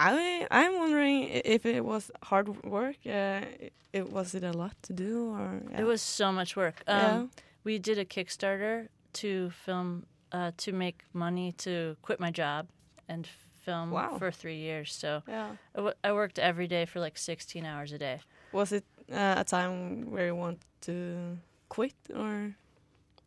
I 0.00 0.46
I'm 0.50 0.74
wondering 0.78 1.22
if 1.44 1.64
it 1.64 1.84
was 1.84 2.10
hard 2.22 2.48
work. 2.64 2.96
Uh, 3.06 3.40
it, 3.92 4.10
was 4.12 4.34
it 4.34 4.42
a 4.44 4.52
lot 4.52 4.74
to 4.82 4.92
do 4.92 5.30
or? 5.34 5.62
It 5.78 5.84
was 5.84 6.02
so 6.02 6.32
much 6.32 6.56
work. 6.56 6.82
Um, 6.86 6.98
Yeah. 7.00 7.26
We 7.64 7.78
did 7.78 7.98
a 7.98 8.04
Kickstarter 8.04 8.88
to 9.12 9.50
film, 9.50 10.06
uh, 10.32 10.50
to 10.56 10.72
make 10.72 11.04
money 11.12 11.52
to 11.58 11.96
quit 12.02 12.18
my 12.18 12.30
job 12.32 12.66
and 13.08 13.26
film 13.64 13.90
Wow. 13.92 14.18
for 14.18 14.32
three 14.32 14.56
years. 14.58 14.92
So 14.92 15.22
Yeah. 15.28 15.50
I, 15.74 15.78
w- 15.78 15.94
I 16.02 16.12
worked 16.12 16.38
every 16.38 16.66
day 16.66 16.86
for 16.86 16.98
like 17.00 17.16
16 17.16 17.64
hours 17.64 17.92
a 17.92 17.98
day. 17.98 18.20
Was 18.52 18.72
it 18.72 18.84
uh, 19.10 19.34
a 19.38 19.44
time 19.44 20.10
where 20.10 20.26
you 20.26 20.34
want 20.36 20.58
to 20.82 21.38
quit 21.68 21.94
or? 22.14 22.54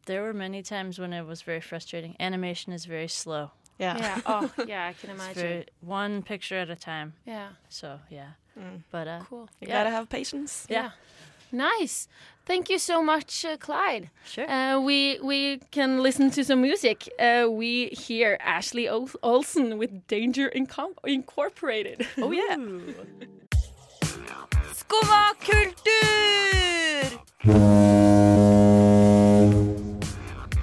There 0.05 0.21
were 0.21 0.33
many 0.33 0.61
times 0.61 0.99
when 0.99 1.13
it 1.13 1.25
was 1.25 1.41
very 1.41 1.61
frustrating. 1.61 2.15
Animation 2.19 2.73
is 2.73 2.85
very 2.85 3.07
slow. 3.07 3.51
Yeah. 3.79 3.97
Yeah. 3.97 4.21
Oh, 4.27 4.49
yeah. 4.67 4.87
I 4.89 4.93
can 4.93 5.09
It's 5.09 5.19
imagine. 5.21 5.41
very, 5.41 5.65
one 5.81 6.21
picture 6.21 6.57
at 6.61 6.69
a 6.69 6.75
time. 6.75 7.13
Yeah. 7.25 7.49
So 7.69 7.99
yeah, 8.09 8.31
Mm. 8.57 8.83
but 8.91 9.07
uh, 9.07 9.19
Cool. 9.29 9.49
You 9.59 9.67
Yeah. 9.67 9.77
gotta 9.83 9.89
have 9.89 10.07
patience. 10.09 10.65
Yeah. 10.69 10.91
Nice. 11.51 12.07
Thank 12.45 12.69
you 12.69 12.79
so 12.79 13.01
much, 13.01 13.45
uh, 13.45 13.57
Clyde. 13.57 14.09
sure. 14.25 14.49
Uh, 14.49 14.79
we 14.79 15.19
we 15.23 15.59
can 15.71 16.03
listen 16.03 16.29
to 16.31 16.43
some 16.43 16.61
music. 16.61 17.09
Uh, 17.19 17.47
we 17.49 17.87
hear 18.07 18.37
Ashley 18.39 18.87
Ol- 18.89 19.09
Olsen 19.21 19.77
with 19.77 19.91
Danger 20.07 20.51
Incom- 20.55 20.97
Incorporated. 21.03 22.05
Oh 22.17 22.31
yeah. 22.31 22.55
Skumma 24.85 25.33
kultur! 25.39 27.09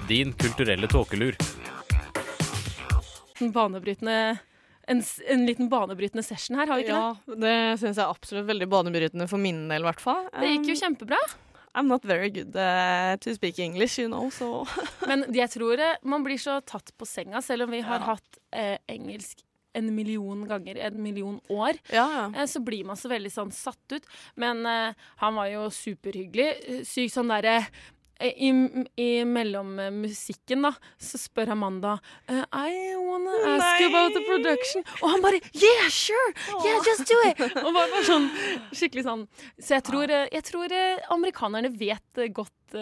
Din 0.07 0.33
kulturelle 0.33 0.87
tåkelur. 0.87 1.35
Banebrytende 3.53 4.37
en, 4.87 5.03
en 5.29 5.45
liten 5.45 5.69
banebrytende 5.69 6.23
session 6.23 6.57
her, 6.59 6.67
har 6.67 6.75
vi 6.79 6.83
ikke 6.85 6.95
Ja, 6.97 7.15
det 7.39 7.55
syns 7.81 7.97
jeg 7.97 8.03
er 8.03 8.11
absolutt 8.11 8.47
veldig 8.49 8.67
banebrytende 8.71 9.27
for 9.31 9.39
min 9.41 9.65
del, 9.71 9.81
i 9.83 9.87
hvert 9.87 10.03
fall. 10.03 10.25
det? 10.31 10.39
Det 10.43 10.51
gikk 10.57 10.69
jo 10.73 10.75
kjempebra. 10.83 11.19
I'm 11.75 11.87
not 11.89 12.03
very 12.05 12.29
good 12.29 12.55
uh, 12.55 13.15
to 13.23 13.33
speak 13.33 13.57
English, 13.59 13.97
you 13.99 14.07
know, 14.07 14.29
så 14.29 14.63
Men 15.09 15.23
jeg 15.33 15.49
tror 15.55 15.79
eh, 15.81 15.95
man 16.05 16.23
blir 16.23 16.37
så 16.39 16.59
tatt 16.61 16.91
på 16.99 17.07
senga, 17.09 17.41
selv 17.41 17.63
om 17.67 17.71
vi 17.73 17.81
har 17.81 17.99
Ja. 17.99 18.13
hatt 18.13 18.37
eh, 18.53 18.77
engelsk 18.87 19.41
en 19.73 19.95
million 19.95 20.45
ganger, 20.47 20.77
en 20.77 21.01
million 21.03 21.39
år. 21.49 21.79
Ja, 21.89 22.05
ja. 22.13 22.41
Eh, 22.41 22.45
så 22.49 22.59
blir 22.59 22.85
man 22.85 22.99
så 22.99 23.11
veldig 23.11 23.31
sånn 23.33 23.51
satt 23.53 23.95
ut. 23.97 24.07
Men 24.39 24.65
uh, 24.67 24.93
han 25.23 25.35
var 25.39 25.49
jo 25.51 25.67
superhyggelig. 25.73 26.85
Sykt 26.87 27.15
sånn 27.15 27.31
derre 27.33 27.55
eh, 28.19 28.33
i, 28.47 28.51
I 29.01 29.09
mellom 29.27 29.75
eh, 29.81 29.91
musikken, 29.93 30.67
da, 30.67 30.73
så 31.01 31.19
spør 31.21 31.53
Amanda 31.55 31.95
uh, 32.29 32.43
I 32.53 32.93
wanna 33.01 33.33
ask 33.55 33.81
you 33.81 33.89
about 33.89 34.15
the 34.17 34.23
production. 34.27 34.85
Og 35.01 35.15
han 35.15 35.25
bare 35.25 35.41
Yeah, 35.53 35.89
sure! 35.89 36.33
Yeah, 36.63 36.81
just 36.85 37.09
do 37.09 37.19
it! 37.29 37.41
Og 37.63 37.71
bare, 37.73 37.89
bare 37.95 38.05
sånn 38.07 38.29
skikkelig 38.77 39.07
sånn. 39.09 39.25
Så 39.59 39.79
jeg 39.79 39.87
tror, 39.89 40.13
jeg 40.29 40.45
tror 40.49 40.77
amerikanerne 41.13 41.73
vet 41.73 42.27
godt 42.35 42.77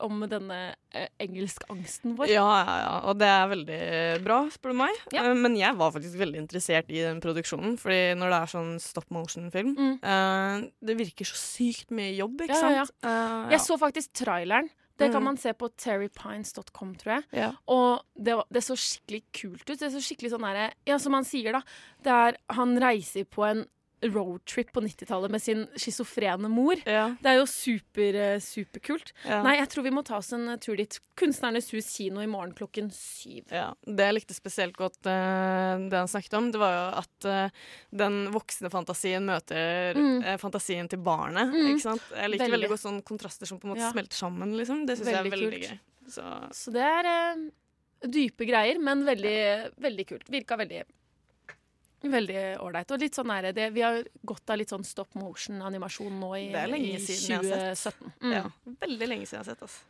om 0.00 0.20
denne 0.28 0.74
eh, 0.92 1.08
engelskangsten 1.20 2.16
vår. 2.18 2.28
Ja, 2.28 2.44
ja, 2.64 2.76
ja, 2.82 2.94
og 3.08 3.18
det 3.18 3.28
er 3.30 3.48
veldig 3.52 3.80
bra, 4.24 4.38
spør 4.52 4.72
du 4.74 4.78
meg. 4.82 4.94
Ja. 5.14 5.24
Eh, 5.30 5.34
Men 5.34 5.56
jeg 5.56 5.76
var 5.78 5.92
faktisk 5.94 6.18
veldig 6.20 6.42
interessert 6.42 6.90
i 6.90 7.00
den 7.04 7.20
produksjonen. 7.20 7.76
Fordi 7.80 8.14
når 8.18 8.30
det 8.34 8.40
er 8.42 8.52
sånn 8.54 8.72
stop 8.80 9.08
motion-film 9.10 9.74
Mm. 9.76 9.98
eh, 10.02 10.70
Det 10.84 10.96
virker 10.98 11.24
så 11.24 11.36
sykt 11.36 11.90
mye 11.90 12.16
jobb, 12.16 12.40
ikke 12.42 12.54
Ja, 12.54 12.84
sant? 12.84 12.90
Eh, 13.02 13.50
Jeg 13.56 13.60
så 13.60 13.78
faktisk 13.78 14.12
traileren. 14.12 14.68
Det 14.98 15.10
kan 15.12 15.20
Mm. 15.20 15.24
man 15.24 15.36
se 15.36 15.52
på 15.52 15.68
terrypines.com, 15.76 16.94
tror 16.96 17.12
jeg. 17.16 17.24
ja. 17.32 17.52
Og 17.68 18.00
det, 18.16 18.34
det 18.50 18.62
så 18.64 18.74
skikkelig 18.76 19.22
kult 19.32 19.68
ut. 19.70 19.78
Det 19.78 19.92
så 19.92 20.00
skikkelig 20.00 20.32
sånn 20.32 20.40
derre 20.46 20.70
Ja, 20.86 20.96
som 20.98 21.12
han 21.12 21.24
sier, 21.24 21.52
da. 21.52 21.62
Det 22.02 22.12
er 22.12 22.36
Han 22.54 22.76
reiser 22.80 23.24
på 23.24 23.44
en 23.48 23.66
roadtrip 24.02 24.72
på 24.72 24.80
90-tallet 24.84 25.30
med 25.32 25.40
sin 25.42 25.62
schizofrene 25.80 26.48
mor. 26.52 26.76
Ja, 26.84 27.08
Det 27.22 27.30
er 27.30 27.38
jo 27.38 27.46
super, 27.48 28.14
eh, 28.14 28.38
superkult. 28.44 29.12
ja. 29.24 29.42
Nei, 29.42 29.56
jeg 29.56 29.68
tror 29.72 29.82
vi 29.84 29.90
må 29.90 30.04
ta 30.04 30.18
oss 30.18 30.32
en 30.36 30.48
eh, 30.52 30.56
tur 30.60 30.76
dit. 30.76 30.98
Kunstnernes 31.16 31.70
hus 31.72 31.88
kino 31.96 32.20
i 32.20 32.26
morgen 32.26 32.52
klokken 32.52 32.90
syv. 32.92 33.44
Ja, 33.50 33.72
Det 33.86 34.04
jeg 34.04 34.14
likte 34.18 34.34
spesielt 34.36 34.76
godt, 34.76 34.98
eh, 35.06 35.88
det 35.88 35.96
han 35.96 36.06
snakket 36.12 36.34
om, 36.36 36.50
det 36.52 36.60
var 36.60 36.72
jo 36.76 36.98
at 37.00 37.52
den 37.96 38.18
voksne 38.32 38.70
fantasien 38.70 39.24
møter 39.24 39.94
Mm. 39.96 40.38
fantasien 40.38 40.88
til 40.88 40.98
barnet. 40.98 41.48
Mm. 41.52 41.72
ikke 41.74 41.80
sant? 41.82 42.02
Jeg 42.14 42.30
liker 42.30 42.44
Veldig. 42.44 42.52
veldig, 42.52 42.68
godt 42.68 42.84
sånne 42.84 43.02
kontraster 43.04 43.46
som 43.46 43.58
på 43.58 43.64
en 43.68 43.74
måte 43.76 43.92
smelter 43.92 44.16
sammen. 44.16 44.56
liksom. 44.56 44.86
Det 44.86 44.98
syns 44.98 45.06
jeg 45.06 45.14
er 45.26 45.30
Veldig 45.30 45.50
kult. 45.52 45.70
gøy. 45.70 45.78
Så 46.08 46.52
Så 46.52 46.72
det 46.72 46.82
er 46.82 47.50
dype 48.06 48.46
greier, 48.46 48.78
men 48.78 49.04
veldig, 49.04 49.72
veldig 49.80 50.06
kult. 50.06 50.28
Virka 50.28 50.56
veldig 50.58 50.84
Veldig 52.02 52.58
ålreit. 52.60 52.90
Og 52.92 53.00
litt 53.00 53.14
sånn 53.16 53.30
er 53.32 53.52
det. 53.56 53.70
Vi 53.74 53.80
har 53.82 54.02
gått 54.28 54.50
av 54.52 54.58
litt 54.60 54.68
sånn 54.70 54.84
stop 54.84 55.14
motion-animasjon 55.18 56.18
nå 56.20 56.34
i, 56.36 56.50
i 56.52 56.98
siden 57.00 57.40
2017. 57.42 58.12
Mm. 58.22 58.32
ja, 58.36 58.42
veldig 58.84 59.08
lenge 59.08 59.26
siden 59.26 59.40
jeg 59.40 59.44
har 59.44 59.54
sett. 59.54 59.62
Altså. 59.62 59.80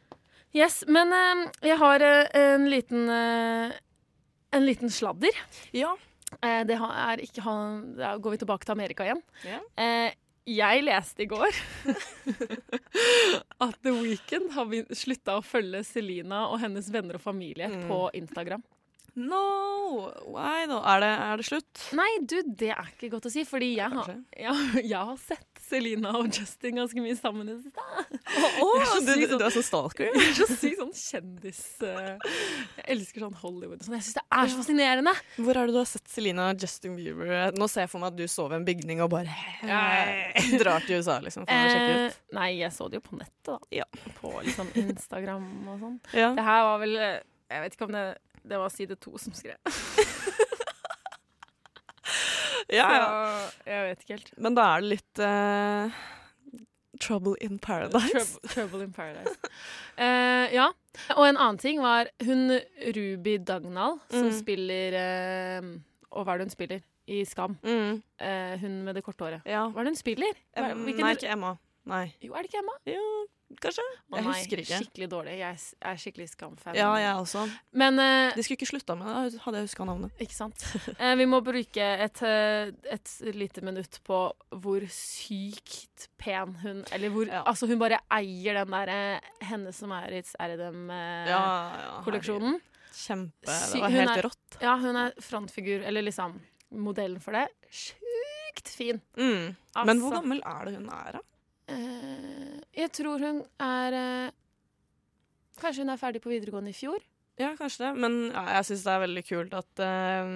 Yes, 0.57 0.85
men 0.89 1.13
eh, 1.13 1.51
jeg 1.69 1.77
har 1.83 2.01
uh, 2.07 2.27
en 2.39 2.69
liten 2.71 3.09
uh, 3.11 3.73
En 4.55 4.65
liten 4.65 4.89
sladder. 4.91 5.35
Ja. 5.77 5.91
Uh, 6.41 6.63
det 6.65 6.79
er 6.79 7.21
ikke 7.23 7.43
han 7.45 7.97
Da 7.99 8.15
går 8.17 8.31
vi 8.37 8.41
tilbake 8.45 8.65
til 8.65 8.73
Amerika 8.79 9.05
igjen. 9.05 9.23
Ja. 9.45 9.61
Jeg 10.47 10.83
leste 10.87 11.23
i 11.25 11.27
går 11.27 11.51
at 13.67 13.75
The 13.83 13.91
Weeknd 13.91 14.53
har 14.55 14.71
slutta 14.95 15.35
å 15.41 15.45
følge 15.45 15.83
Selina 15.87 16.45
og 16.53 16.61
hennes 16.63 16.87
venner 16.95 17.19
og 17.19 17.23
familie 17.25 17.67
Mm. 17.67 17.89
på 17.91 17.99
Instagram. 18.15 18.63
No! 19.17 20.13
Why 20.29 20.67
no? 20.69 20.83
Er 20.85 21.01
det, 21.01 21.11
er 21.25 21.41
det 21.41 21.47
slutt? 21.49 21.83
Nei, 21.97 22.09
du, 22.29 22.35
det 22.61 22.69
er 22.75 22.89
ikke 22.93 23.09
godt 23.15 23.29
å 23.29 23.33
si, 23.33 23.47
fordi 23.49 23.71
jeg 23.79 23.89
har, 23.95 24.11
jeg, 24.47 24.83
jeg 24.85 24.99
har 25.11 25.17
sett 25.23 25.63
Selina 25.67 26.13
og 26.21 26.29
Justin 26.31 26.77
ganske 26.79 27.01
mye 27.03 27.17
sammen 27.19 27.49
i 27.49 27.55
det 27.57 27.65
siste. 27.65 27.87
Oh, 28.63 28.77
Jeg 28.83 28.87
er 28.87 29.01
du, 29.01 29.07
du, 29.07 29.25
sånn- 29.33 29.41
du 29.41 29.45
er 29.49 29.55
sånn 29.57 29.65
stalker? 29.67 30.11
Jeg 30.15 30.29
er 30.29 30.37
så 30.37 30.47
sykt 30.53 30.83
sånn 30.83 30.93
kjendis 31.01 31.63
eh, 31.83 32.37
Jeg 32.77 32.85
elsker 32.95 33.25
sånn 33.25 33.39
Hollywood 33.41 33.81
og 33.81 33.89
sånn. 33.89 33.97
Jeg 33.97 34.07
syns 34.07 34.19
det 34.21 34.25
er 34.37 34.53
så 34.53 34.61
fascinerende. 34.61 35.15
Hvor 35.41 35.59
er 35.63 35.71
det 35.71 35.75
du 35.75 35.81
har 35.81 35.89
sett 35.91 36.13
Selina 36.13 36.51
og 36.53 36.63
Justin 36.67 36.95
Bieber? 37.01 37.33
Nå 37.59 37.71
ser 37.73 37.87
jeg 37.87 37.93
for 37.95 38.05
meg 38.05 38.13
at 38.13 38.21
du 38.21 38.27
så 38.31 38.47
i 38.53 38.59
en 38.61 38.67
bygning 38.69 39.01
og 39.07 39.11
bare 39.17 39.33
drar 40.61 40.85
til 40.87 41.01
USA, 41.01 41.19
liksom, 41.25 41.49
for 41.49 41.57
å 41.57 41.73
sjekke 41.73 41.97
Eh, 41.97 42.05
ut. 42.13 42.21
nei, 42.37 42.49
jeg 42.61 42.73
så 42.75 42.87
det 42.93 43.01
jo 43.01 43.05
på 43.09 43.17
nettet, 43.19 43.49
da. 43.49 43.59
Ja. 43.75 43.87
På 44.21 44.37
liksom 44.45 44.71
Instagram 44.77 45.47
og 45.73 45.83
sånn. 45.83 45.99
Ja. 46.15 46.31
Det 46.37 46.45
her 46.47 46.63
var 46.69 46.81
vel 46.83 46.95
eh, 47.01 47.17
Jeg 47.51 47.63
vet 47.63 47.77
ikke 47.77 47.87
om 47.87 47.95
det 47.95 48.05
det 48.47 48.59
var 48.63 48.69
side 48.71 48.97
to 49.03 49.17
som 49.19 49.33
skrev. 49.37 49.57
Ja, 52.69 52.87
ja. 52.91 53.07
Så 53.63 53.71
jeg 53.71 53.83
vet 53.87 54.01
ikke 54.03 54.15
helt. 54.17 54.31
Men 54.43 54.57
da 54.57 54.65
er 54.75 54.83
det 54.83 54.89
litt 54.91 55.21
uh, 55.23 55.99
Trouble 57.03 57.37
in 57.45 57.61
Paradise. 57.63 58.11
Trouble, 58.11 58.51
trouble 58.51 58.81
in 58.89 58.93
Paradise. 58.97 59.37
uh, 60.01 60.47
ja. 60.55 60.65
Og 61.15 61.29
en 61.29 61.37
annen 61.39 61.61
ting 61.63 61.79
var 61.85 62.11
hun 62.27 62.57
Ruby 62.97 63.37
Dagnall, 63.47 64.01
som 64.11 64.27
Mm. 64.31 64.35
spiller 64.41 64.97
uh, 64.99 65.69
Og 66.11 66.25
hva 66.27 66.35
er 66.35 66.43
det 66.43 66.49
hun 66.49 66.57
spiller? 66.57 66.83
I 67.07 67.21
Skam. 67.25 67.55
Mm, 67.63 68.01
hun 68.65 68.73
med 68.83 68.97
det 68.99 69.05
korte 69.07 69.23
håret. 69.23 69.45
ja. 69.47 69.61
Hva 69.71 69.79
er 69.79 69.87
det 69.87 69.93
hun 69.95 70.01
spiller? 70.01 70.33
Hva, 70.57 70.73
Nei, 70.75 71.13
ikke 71.15 71.31
Emma. 71.37 71.53
Nei. 71.87 72.09
Jo, 72.19 72.33
er 72.35 72.43
det 72.43 72.51
ikke 72.51 72.65
Emma? 72.65 72.75
Jo, 72.91 73.05
kanskje? 73.63 73.85
Å 74.13 74.17
Jeg 74.19 74.25
nei, 74.27 74.33
husker 74.35 74.61
ikke. 74.63 74.79
Skikkelig 74.83 75.09
dårlig. 75.13 75.35
Jeg 75.41 75.59
er 75.91 75.97
skikkelig 76.03 76.27
Skam-fan. 76.33 76.75
Ja, 76.79 76.91
jeg 77.01 77.15
også. 77.21 77.45
Men 77.73 77.99
uh, 77.99 78.35
De 78.37 78.43
skulle 78.45 78.59
ikke 78.61 78.69
slutta 78.71 78.97
med 78.99 79.09
det, 79.33 79.41
hadde 79.45 79.61
jeg 79.63 79.69
huska 79.71 79.87
navnet. 79.89 80.13
Ikke 80.27 80.37
sant. 80.37 80.65
uh, 81.01 81.15
vi 81.21 81.27
må 81.31 81.41
bruke 81.47 81.89
et, 82.07 82.23
eh, 82.27 82.71
et 82.97 83.13
lite 83.37 83.65
minutt 83.67 84.01
på 84.07 84.21
hvor 84.63 84.87
sykt 84.93 86.09
pen 86.19 86.55
hun 86.63 86.85
Eller 86.93 87.13
hvor 87.15 87.27
Ja. 87.29 87.43
Altså, 87.47 87.67
hun 87.71 87.79
bare 87.81 87.99
eier 88.13 88.61
den 88.61 88.73
derre 88.75 88.99
Henne 89.47 89.73
som 89.77 89.93
er 89.93 90.09
i 90.13 90.23
Ja, 90.23 90.25
ja, 91.29 91.45
RDM-kolleksjonen. 92.01 92.59
herregud. 92.59 92.73
Kjempe. 92.97 93.47
Det 93.73 93.81
var 93.83 93.91
helt 93.93 94.11
er- 94.17 94.23
rått. 94.25 94.61
ja, 94.63 94.77
hun 94.81 94.97
er 94.97 95.13
frontfigur, 95.21 95.83
eller 95.85 96.03
liksom 96.03 96.39
modellen 96.73 97.21
for 97.21 97.33
det. 97.37 97.49
Sjukt 97.71 98.69
fin. 98.73 99.01
Mm. 99.17 99.55
Men 99.85 100.01
hvor 100.01 100.13
Altså. 100.13 100.23
gammel 100.23 100.41
er 100.45 100.65
det 100.65 100.75
hun 100.77 100.89
er, 100.89 101.13
da? 101.13 101.21
Eh, 101.69 102.36
jeg 102.77 102.93
tror 103.01 103.23
hun 103.25 103.43
er 103.63 104.01
eh, 104.01 104.35
Kanskje 105.57 105.87
hun 105.87 105.93
er 105.95 106.01
ferdig 106.01 106.21
på 106.21 106.29
videregående 106.29 106.69
i 106.69 106.77
fjor? 106.77 107.01
Ja, 107.41 107.55
kanskje 107.57 107.87
det. 107.87 107.93
Men 108.01 108.27
ja, 108.29 108.43
jeg 108.59 108.67
syns 108.71 108.83
det 108.85 108.93
er 108.93 109.05
veldig 109.07 109.23
kult 109.29 109.55
at 109.57 109.85
eh, 109.85 110.35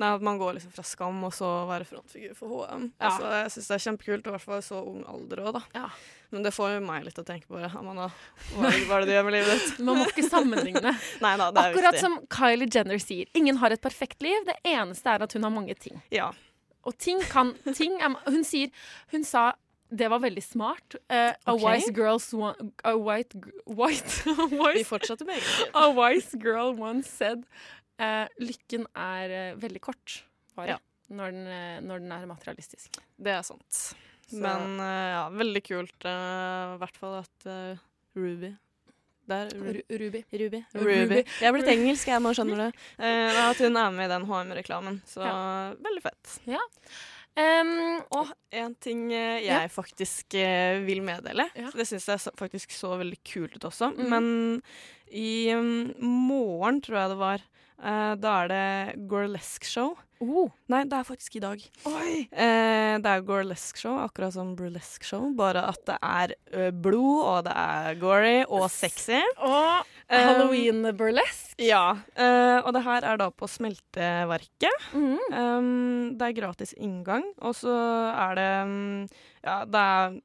Nei, 0.00 0.08
at 0.16 0.24
man 0.24 0.38
går 0.40 0.56
liksom 0.56 0.72
fra 0.74 0.82
Skam 0.86 1.20
og 1.26 1.34
så 1.36 1.48
være 1.68 1.84
frontfigur 1.86 2.32
for 2.34 2.64
HM. 2.64 2.86
Ja. 2.96 3.10
Altså, 3.10 3.28
jeg 3.36 3.50
syns 3.54 3.68
det 3.68 3.74
er 3.76 3.82
kjempekult, 3.84 4.26
i 4.26 4.32
hvert 4.34 4.44
fall 4.44 4.62
i 4.62 4.64
så 4.66 4.80
ung 4.88 5.02
alder 5.06 5.42
òg, 5.44 5.50
da. 5.58 5.60
Ja. 5.76 5.90
Men 6.32 6.46
det 6.46 6.54
får 6.56 6.72
jo 6.72 6.78
meg 6.86 7.04
litt 7.04 7.14
til 7.18 7.22
å 7.26 7.28
tenke 7.28 7.50
på 7.50 7.60
det. 7.60 7.68
Amanda, 7.76 8.08
hva 8.56 8.70
er 8.72 9.04
det, 9.04 9.10
du 9.10 9.12
gjør 9.12 9.26
med 9.28 9.36
livet 9.36 9.52
ditt? 9.52 9.82
Man 9.86 10.00
må 10.00 10.06
ikke 10.08 10.24
sammenligne. 10.26 10.94
Nei 11.24 11.34
da, 11.38 11.50
det 11.52 11.60
er 11.66 11.74
Akkurat 11.76 11.98
viktig. 11.98 12.06
som 12.06 12.16
Kylie 12.32 12.70
Jenner 12.72 13.02
sier. 13.04 13.28
Ingen 13.38 13.60
har 13.60 13.76
et 13.76 13.84
perfekt 13.84 14.24
liv. 14.24 14.40
Det 14.48 14.56
eneste 14.72 15.12
er 15.12 15.26
at 15.28 15.36
hun 15.36 15.46
har 15.46 15.54
mange 15.54 15.76
ting. 15.78 16.00
Ja. 16.14 16.32
Og 16.88 16.96
ting 16.98 17.20
kan 17.30 17.52
ting 17.76 18.00
Hun 18.02 18.40
sier 18.42 18.72
Hun 19.12 19.22
sa 19.22 19.52
det 19.92 20.08
var 20.08 20.22
veldig 20.22 20.42
smart. 20.44 20.94
Eh, 21.12 21.34
a 21.46 21.54
wise 21.60 21.92
girl's 21.92 22.30
one, 22.34 22.70
A 22.88 22.94
white 22.96 23.36
White 23.66 24.22
a 24.64 24.70
Vi 24.74 24.84
fortsetter 24.88 25.28
med 25.28 25.36
engelsk. 25.36 25.68
a 25.82 25.86
wise 25.96 26.38
girl 26.40 26.72
once 26.80 27.10
said 27.12 27.44
uh, 28.00 28.24
Lykken 28.40 28.86
er 28.96 29.34
uh, 29.52 29.60
veldig 29.60 29.82
kort, 29.84 30.22
bare. 30.56 30.74
Ja. 30.74 30.78
Når, 31.12 31.34
den, 31.36 31.84
når 31.90 32.00
den 32.06 32.12
er 32.16 32.24
materialistisk. 32.30 32.96
Det 33.20 33.34
er 33.34 33.42
sant. 33.44 33.68
Så- 33.76 34.38
Men 34.40 34.78
ja, 34.80 35.26
veldig 35.28 35.60
kult. 35.66 36.06
I 36.08 36.78
hvert 36.80 36.96
fall 36.96 37.18
at 37.18 37.44
Ruby 38.16 38.54
Der. 39.28 39.50
Ru 39.52 39.66
Ru- 39.76 39.98
Ruby. 40.00 40.22
Ruby. 40.32 40.62
Ruby. 40.72 40.86
Ruby. 40.88 41.18
Jeg 41.20 41.50
er 41.50 41.52
blitt 41.52 41.68
engelsk, 41.68 42.08
jeg 42.08 42.22
nå, 42.24 42.32
skjønner 42.34 42.62
du. 42.72 42.80
At 43.04 43.60
hun 43.60 43.76
er 43.76 43.92
med 43.92 44.08
i 44.08 44.12
den 44.14 44.24
HM-reklamen. 44.30 44.96
Så 45.06 45.20
veldig 45.84 46.02
fett. 46.08 46.32
Em, 47.36 48.00
Og 48.12 48.28
en 48.52 48.74
ting 48.76 49.06
eh, 49.12 49.40
jeg 49.40 49.46
Ja. 49.48 49.66
faktisk 49.72 50.34
eh, 50.36 50.80
vil 50.84 51.00
meddele. 51.02 51.46
Ja. 51.56 51.70
Det 51.72 51.86
syns 51.88 52.06
jeg 52.08 52.20
faktisk 52.36 52.70
så 52.76 52.96
veldig 53.00 53.18
kult 53.24 53.56
ut 53.56 53.64
også. 53.70 53.92
mm. 53.96 54.08
Men 54.10 54.62
i 55.12 55.48
mm, 55.52 55.94
morgen, 56.00 56.80
tror 56.84 56.98
jeg 56.98 57.08
det 57.14 57.18
var, 57.18 57.40
eh, 57.80 58.14
da 58.20 58.32
er 58.42 58.50
det 58.52 59.06
Gorlesk 59.10 59.66
Show. 59.68 59.94
oh. 60.22 60.50
Nei, 60.70 60.84
det 60.86 60.98
er 60.98 61.06
faktisk 61.08 61.36
i 61.38 61.42
dag. 61.42 61.62
Oi! 61.88 62.12
Uh, 62.30 62.94
det 63.02 63.10
er 63.10 63.24
Gorlesk 63.26 63.80
Show, 63.80 63.96
akkurat 64.02 64.34
som 64.36 64.52
Burlesk 64.58 65.06
Show, 65.06 65.30
bare 65.38 65.64
at 65.72 65.80
det 65.88 65.98
er 65.98 66.34
uh, 66.54 66.70
blod, 66.70 67.22
og 67.26 67.38
det 67.48 67.54
er 67.58 67.98
gory 68.02 68.36
og 68.46 68.68
sexy. 68.70 69.18
Og 69.42 69.88
Halloween 70.12 70.84
burlesk. 70.96 71.54
Ja. 71.62 71.96
og 72.60 72.68
det 72.76 72.82
her 72.84 73.06
er 73.08 73.16
da 73.16 73.30
på 73.32 73.48
Smelteverket. 73.48 74.90
Mm. 74.92 75.16
Um, 75.32 76.10
det 76.20 76.28
er 76.28 76.36
gratis 76.36 76.74
inngang, 76.76 77.24
og 77.40 77.56
så 77.56 77.72
er 78.12 78.36
det 78.36 78.50
um, 78.68 79.08
Ja, 79.42 79.62
det 79.64 79.80
er 79.80 80.20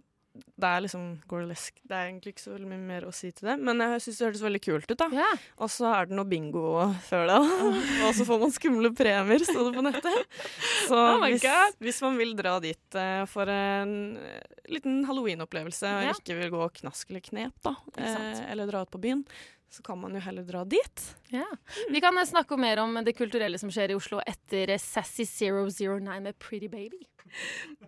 det 0.58 0.69
er 0.69 0.84
liksom 0.86 1.06
gorlesk. 1.30 1.80
Det 1.88 1.95
er 1.95 2.10
egentlig 2.10 2.34
ikke 2.36 2.43
så 2.43 2.58
mye 2.60 2.80
mer 2.82 3.08
å 3.08 3.12
si 3.15 3.32
til 3.36 3.50
det, 3.50 3.56
men 3.62 3.82
jeg 3.84 4.04
syns 4.06 4.19
det 4.19 4.28
hørtes 4.28 4.43
veldig 4.45 4.62
kult 4.65 4.91
ut, 4.91 4.97
da. 5.00 5.08
Ja. 5.15 5.30
Og 5.63 5.71
så 5.73 5.89
er 5.91 6.10
det 6.10 6.17
noe 6.17 6.28
bingo 6.30 6.63
før 7.08 7.28
det, 7.32 7.39
og 8.08 8.12
så 8.17 8.28
får 8.28 8.41
man 8.45 8.56
skumle 8.56 8.93
premier, 8.97 9.45
sto 9.47 9.67
det 9.67 9.76
på 9.78 9.86
nettet. 9.86 10.39
Så 10.88 10.97
Oh 10.97 11.26
hvis, 11.28 11.43
hvis 11.84 12.02
man 12.06 12.17
vil 12.19 12.34
dra 12.38 12.58
dit 12.63 12.97
uh, 13.00 13.26
for 13.30 13.50
en 13.52 13.93
eh, 14.21 14.58
liten 14.71 15.04
halloween-opplevelse 15.08 15.91
og 15.97 16.08
Ja. 16.08 16.15
ikke 16.15 16.38
vil 16.39 16.54
gå 16.54 16.69
knask 16.82 17.10
eller 17.12 17.23
knep, 17.26 17.56
da, 17.65 17.76
uh, 18.00 18.52
eller 18.52 18.69
dra 18.69 18.86
ut 18.86 18.91
på 18.93 19.02
byen, 19.04 19.26
så 19.69 19.84
kan 19.84 19.99
man 19.99 20.15
jo 20.15 20.21
heller 20.23 20.43
dra 20.43 20.63
dit. 20.65 21.03
Ja. 21.30 21.45
Vi 21.89 22.01
kan 22.01 22.17
eh, 22.17 22.25
snakke 22.25 22.58
mer 22.58 22.80
om 22.84 22.99
det 23.06 23.13
kulturelle 23.17 23.60
som 23.60 23.71
skjer 23.71 23.91
i 23.91 23.97
Oslo 23.97 24.21
etter 24.25 24.71
eh, 24.73 24.82
Sassy 24.82 25.25
009 25.25 26.21
med 26.23 26.39
Pretty 26.39 26.67
Baby. 26.67 27.03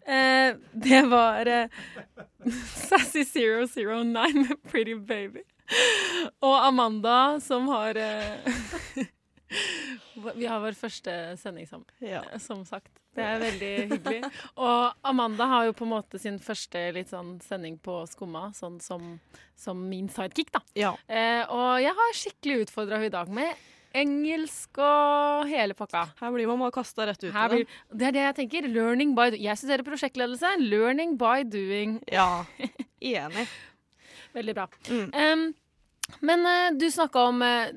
Eh, 0.09 0.55
det 0.73 1.01
var 1.07 1.45
eh, 1.47 1.69
Sassy 2.89 3.23
009 3.23 4.33
med 4.33 4.63
Pretty 4.71 4.95
Baby. 4.95 5.45
Og 6.41 6.65
Amanda 6.65 7.39
som 7.39 7.67
har 7.67 7.95
eh, 7.95 9.05
Vi 10.39 10.45
har 10.45 10.59
vår 10.63 10.75
første 10.77 11.13
sending 11.41 11.67
sammen, 11.69 11.87
Ja. 12.03 12.23
eh, 12.31 12.37
som 12.43 12.65
sagt. 12.67 12.91
Det 13.15 13.23
er 13.25 13.39
veldig 13.41 13.71
hyggelig. 13.93 14.19
Og 14.67 14.93
Amanda 15.09 15.47
har 15.49 15.65
jo 15.69 15.73
på 15.75 15.87
en 15.87 15.93
måte 15.95 16.19
sin 16.21 16.37
første 16.39 16.83
litt 16.95 17.09
sånn 17.11 17.37
sending 17.43 17.79
på 17.81 18.03
Skumma, 18.07 18.49
sånn 18.55 18.77
som, 18.83 19.15
som 19.57 19.81
min 19.89 20.07
sidekick, 20.13 20.51
da. 20.55 20.61
ja. 20.77 20.93
Eh, 21.07 21.41
og 21.49 21.81
jeg 21.81 21.95
har 21.97 22.15
skikkelig 22.15 22.67
utfordra 22.67 22.99
henne 22.99 23.09
i 23.09 23.15
dag 23.17 23.31
med 23.33 23.67
engelsk 23.97 24.77
og 24.85 25.47
hele 25.49 25.73
pakka. 25.73 26.03
Her 26.19 26.33
blir 26.35 26.45
man 26.47 26.61
bare 26.61 26.75
kasta 26.75 27.07
rett 27.09 27.23
ut 27.23 27.33
blir, 27.33 27.63
det 27.89 28.07
er 28.11 28.13
det 28.13 28.21
jeg 28.27 28.35
tenker. 28.43 28.67
Learning 28.69 29.15
by 29.17 29.31
doing. 29.33 29.41
Jeg 29.47 29.57
studerer 29.57 29.83
prosjektledelse. 29.87 30.51
Learning 30.61 31.15
by 31.17 31.41
doing. 31.49 31.97
Ja, 32.13 32.45
enig. 33.01 33.47
Veldig 34.37 34.55
bra. 34.59 34.67
Mm. 34.93 35.09
Um, 35.09 35.47
men 36.25 36.45
uh, 36.45 36.69
du 36.77 36.85
snakka 36.93 37.23
om 37.31 37.41
eh, 37.45 37.73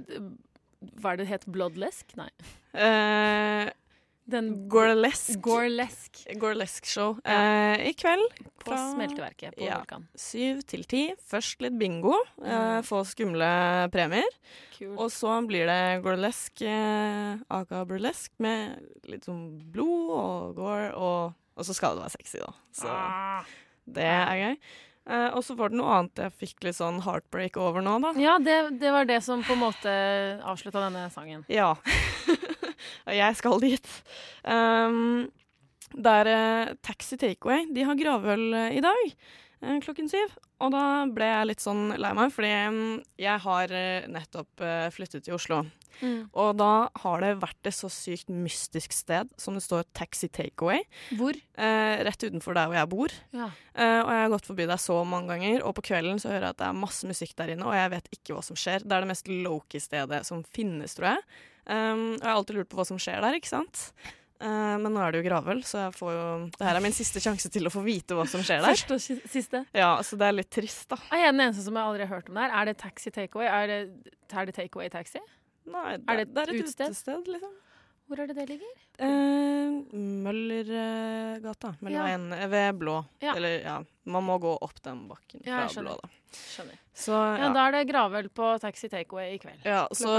Hva 1.00 1.12
er 1.12 1.16
det 1.22 1.28
het? 1.28 1.46
Bloodlesk? 1.46 2.16
Nei. 2.16 2.28
Eh, 2.74 3.70
Den 4.32 4.68
Gorlesk. 4.70 5.40
Gorlesk 5.42 6.20
Gorlesk 6.38 6.86
show. 6.86 7.16
Eh, 7.26 7.88
I 7.88 7.92
kveld 7.98 8.30
på 8.62 8.70
fra 8.70 8.76
smelteverket 8.92 9.56
på 9.58 9.64
Ja. 9.66 9.80
Vulkan. 9.80 10.06
syv 10.16 10.62
til 10.66 10.84
ti. 10.84 11.12
Først 11.28 11.60
litt 11.60 11.76
bingo. 11.78 12.14
Eh, 12.40 12.78
Mm. 12.78 12.82
få 12.86 13.02
skumle 13.04 13.90
premier. 13.90 14.24
Kult. 14.78 14.96
Og 14.98 15.10
så 15.10 15.44
blir 15.46 15.66
det 15.66 16.02
gorlesk, 16.04 16.62
eh, 16.62 17.36
aka 17.50 17.84
burlesk, 17.84 18.30
med 18.38 18.80
litt 19.08 19.24
sånn 19.26 19.60
blod 19.72 20.10
og 20.10 20.54
gore, 20.56 20.94
og, 20.94 21.34
og 21.56 21.64
så 21.64 21.74
skal 21.74 21.96
det 21.96 22.04
være 22.04 22.16
sexy, 22.16 22.38
da. 22.38 22.52
Så 22.72 22.86
Ah. 22.88 23.44
det 23.86 24.04
er 24.04 24.36
gøy. 24.38 24.56
Eh, 25.10 25.28
og 25.34 25.42
så 25.42 25.56
var 25.58 25.72
det 25.72 25.80
noe 25.80 25.94
annet 25.96 26.20
jeg 26.22 26.34
fikk 26.44 26.66
litt 26.68 26.78
sånn 26.78 27.00
heartbreak 27.02 27.58
over 27.58 27.82
nå, 27.82 27.96
da. 28.04 28.12
Ja, 28.22 28.36
det, 28.42 28.78
det 28.78 28.92
var 28.94 29.08
det 29.08 29.18
som 29.26 29.42
på 29.42 29.56
en 29.56 29.64
måte 29.64 29.92
avslutta 30.46 30.84
denne 30.84 31.08
sangen. 31.14 31.42
Ja. 31.50 31.74
Og 33.08 33.14
jeg 33.14 33.38
skal 33.38 33.62
dit. 33.62 33.88
Um, 34.46 35.28
det 35.92 36.16
er 36.22 36.30
uh, 36.30 36.74
Taxi 36.86 37.18
Takeaway. 37.20 37.66
De 37.74 37.86
har 37.86 37.98
gravøl 37.98 38.46
eh, 38.58 38.78
i 38.78 38.82
dag 38.84 39.02
uh, 39.10 39.76
klokken 39.82 40.10
syv. 40.10 40.36
Og 40.62 40.70
da 40.74 40.84
ble 41.10 41.26
jeg 41.26 41.50
litt 41.50 41.64
sånn 41.64 41.96
lei 41.98 42.14
meg, 42.16 42.30
fordi 42.34 42.52
um, 42.70 42.82
jeg 43.18 43.42
har 43.42 43.74
nettopp 44.10 44.66
flyttet 44.94 45.26
til 45.26 45.34
Oslo. 45.34 45.64
Og 46.32 46.56
da 46.60 46.72
har 47.04 47.24
det 47.24 47.32
vært 47.42 47.70
et 47.70 47.76
så 47.76 47.90
sykt 47.92 48.30
mystisk 48.32 48.94
sted 48.96 49.30
som 49.40 49.58
det 49.58 49.64
står 49.64 49.86
Taxi 49.96 50.30
Takeaway. 50.32 50.82
Hvor? 51.18 51.36
Eh, 51.36 52.02
rett 52.06 52.24
utenfor 52.24 52.56
der 52.56 52.70
hvor 52.70 52.78
jeg 52.78 52.90
bor. 52.92 53.16
Ja. 53.36 53.50
Eh, 53.74 54.00
og 54.00 54.10
jeg 54.12 54.24
har 54.24 54.32
gått 54.34 54.48
forbi 54.48 54.68
der 54.70 54.80
så 54.80 54.98
mange 55.08 55.34
ganger, 55.34 55.62
og 55.66 55.76
på 55.78 55.86
kvelden 55.92 56.20
så 56.22 56.32
hører 56.32 56.48
jeg 56.48 56.56
at 56.56 56.62
det 56.62 56.70
er 56.70 56.80
masse 56.82 57.08
musikk 57.08 57.36
der 57.38 57.54
inne, 57.54 57.68
og 57.68 57.76
jeg 57.76 57.92
vet 57.94 58.10
ikke 58.16 58.36
hva 58.36 58.46
som 58.46 58.58
skjer. 58.58 58.86
Det 58.86 58.96
er 58.96 59.04
det 59.04 59.12
mest 59.12 59.30
low-key-stedet 59.30 60.24
som 60.28 60.42
finnes, 60.54 60.96
tror 60.98 61.14
jeg. 61.14 61.22
Um, 61.62 62.16
og 62.16 62.24
jeg 62.24 62.26
har 62.26 62.34
alltid 62.40 62.58
lurt 62.58 62.72
på 62.72 62.80
hva 62.80 62.88
som 62.88 62.98
skjer 63.00 63.22
der, 63.22 63.38
ikke 63.38 63.52
sant? 63.52 63.84
Uh, 64.42 64.74
men 64.82 64.88
nå 64.90 64.98
er 64.98 65.14
det 65.14 65.20
jo 65.20 65.26
gravøl, 65.28 65.60
så 65.62 65.84
jeg 65.84 65.92
får 65.94 66.08
jo 66.16 66.22
Det 66.56 66.66
her 66.66 66.74
er 66.74 66.82
min 66.82 66.96
siste 66.96 67.20
sjanse 67.22 67.46
til 67.54 67.68
å 67.68 67.70
få 67.70 67.84
vite 67.86 68.16
hva 68.18 68.24
som 68.26 68.42
skjer 68.42 68.64
der. 68.64 68.74
Første 68.74 68.98
og 68.98 69.28
siste. 69.30 69.60
Ja, 69.78 69.92
så 70.02 70.18
det 70.18 70.26
er 70.26 70.34
litt 70.40 70.50
trist, 70.50 70.88
da. 70.90 70.98
Er 71.14 71.28
jeg 71.28 71.36
den 71.36 71.44
eneste 71.46 71.62
som 71.68 71.78
jeg 71.78 71.92
aldri 71.92 72.08
har 72.08 72.16
hørt 72.16 72.32
om 72.32 72.40
det 72.40 72.48
her? 72.48 72.56
Er 72.58 72.70
det 72.70 72.74
taxi 72.82 73.14
takeaway? 73.14 73.46
Er 73.46 73.70
det, 73.70 74.10
er 74.32 74.50
det 74.50 74.56
takeaway 74.58 74.90
taxi? 74.90 75.22
Nei, 75.64 75.98
det, 75.98 76.06
Er 76.08 76.16
det 76.16 76.24
et 76.28 76.32
det 76.34 76.42
er 76.42 76.54
et 76.54 76.64
utested? 76.64 76.88
utested, 76.90 77.28
liksom. 77.36 77.52
Hvor 78.10 78.20
er 78.20 78.28
det 78.28 78.34
det 78.36 78.44
ligger? 78.50 78.72
Eh, 79.00 79.76
Møllergata. 79.96 81.70
Møllerveien 81.80 82.32
eh, 82.36 82.48
ved 82.50 82.80
Blå. 82.80 82.96
Ja. 83.22 83.36
Eller 83.38 83.62
ja, 83.62 83.76
man 84.04 84.26
må 84.26 84.36
gå 84.42 84.52
opp 84.60 84.82
den 84.84 85.06
bakken 85.08 85.44
fra 85.46 85.62
ja. 85.64 85.68
Blå, 85.80 85.94
da. 86.02 86.10
Skjønner. 86.32 86.80
Så 86.92 87.12
Ja, 87.16 87.38
ja. 87.46 87.48
Da 87.54 87.62
er 87.68 87.76
det 87.76 87.82
gravøl 87.88 88.28
på 88.32 88.50
taxi 88.60 88.90
takeaway 88.92 89.34
i 89.34 89.38
kveld. 89.40 89.64
ja 89.64 89.86
så 89.96 90.12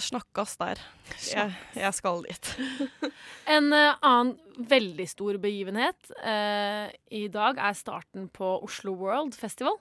snakkes 0.00 0.56
der. 0.60 0.80
Jeg, 1.28 1.52
jeg 1.76 1.94
skal 2.00 2.24
dit. 2.24 2.54
En 3.56 3.68
uh, 3.76 3.98
annen 4.00 4.38
veldig 4.56 5.04
stor 5.10 5.36
begivenhet 5.36 6.14
uh, 6.24 6.88
i 7.12 7.26
dag 7.28 7.60
er 7.60 7.76
starten 7.76 8.30
på 8.32 8.54
Oslo 8.64 8.94
World 8.96 9.36
Festival. 9.36 9.76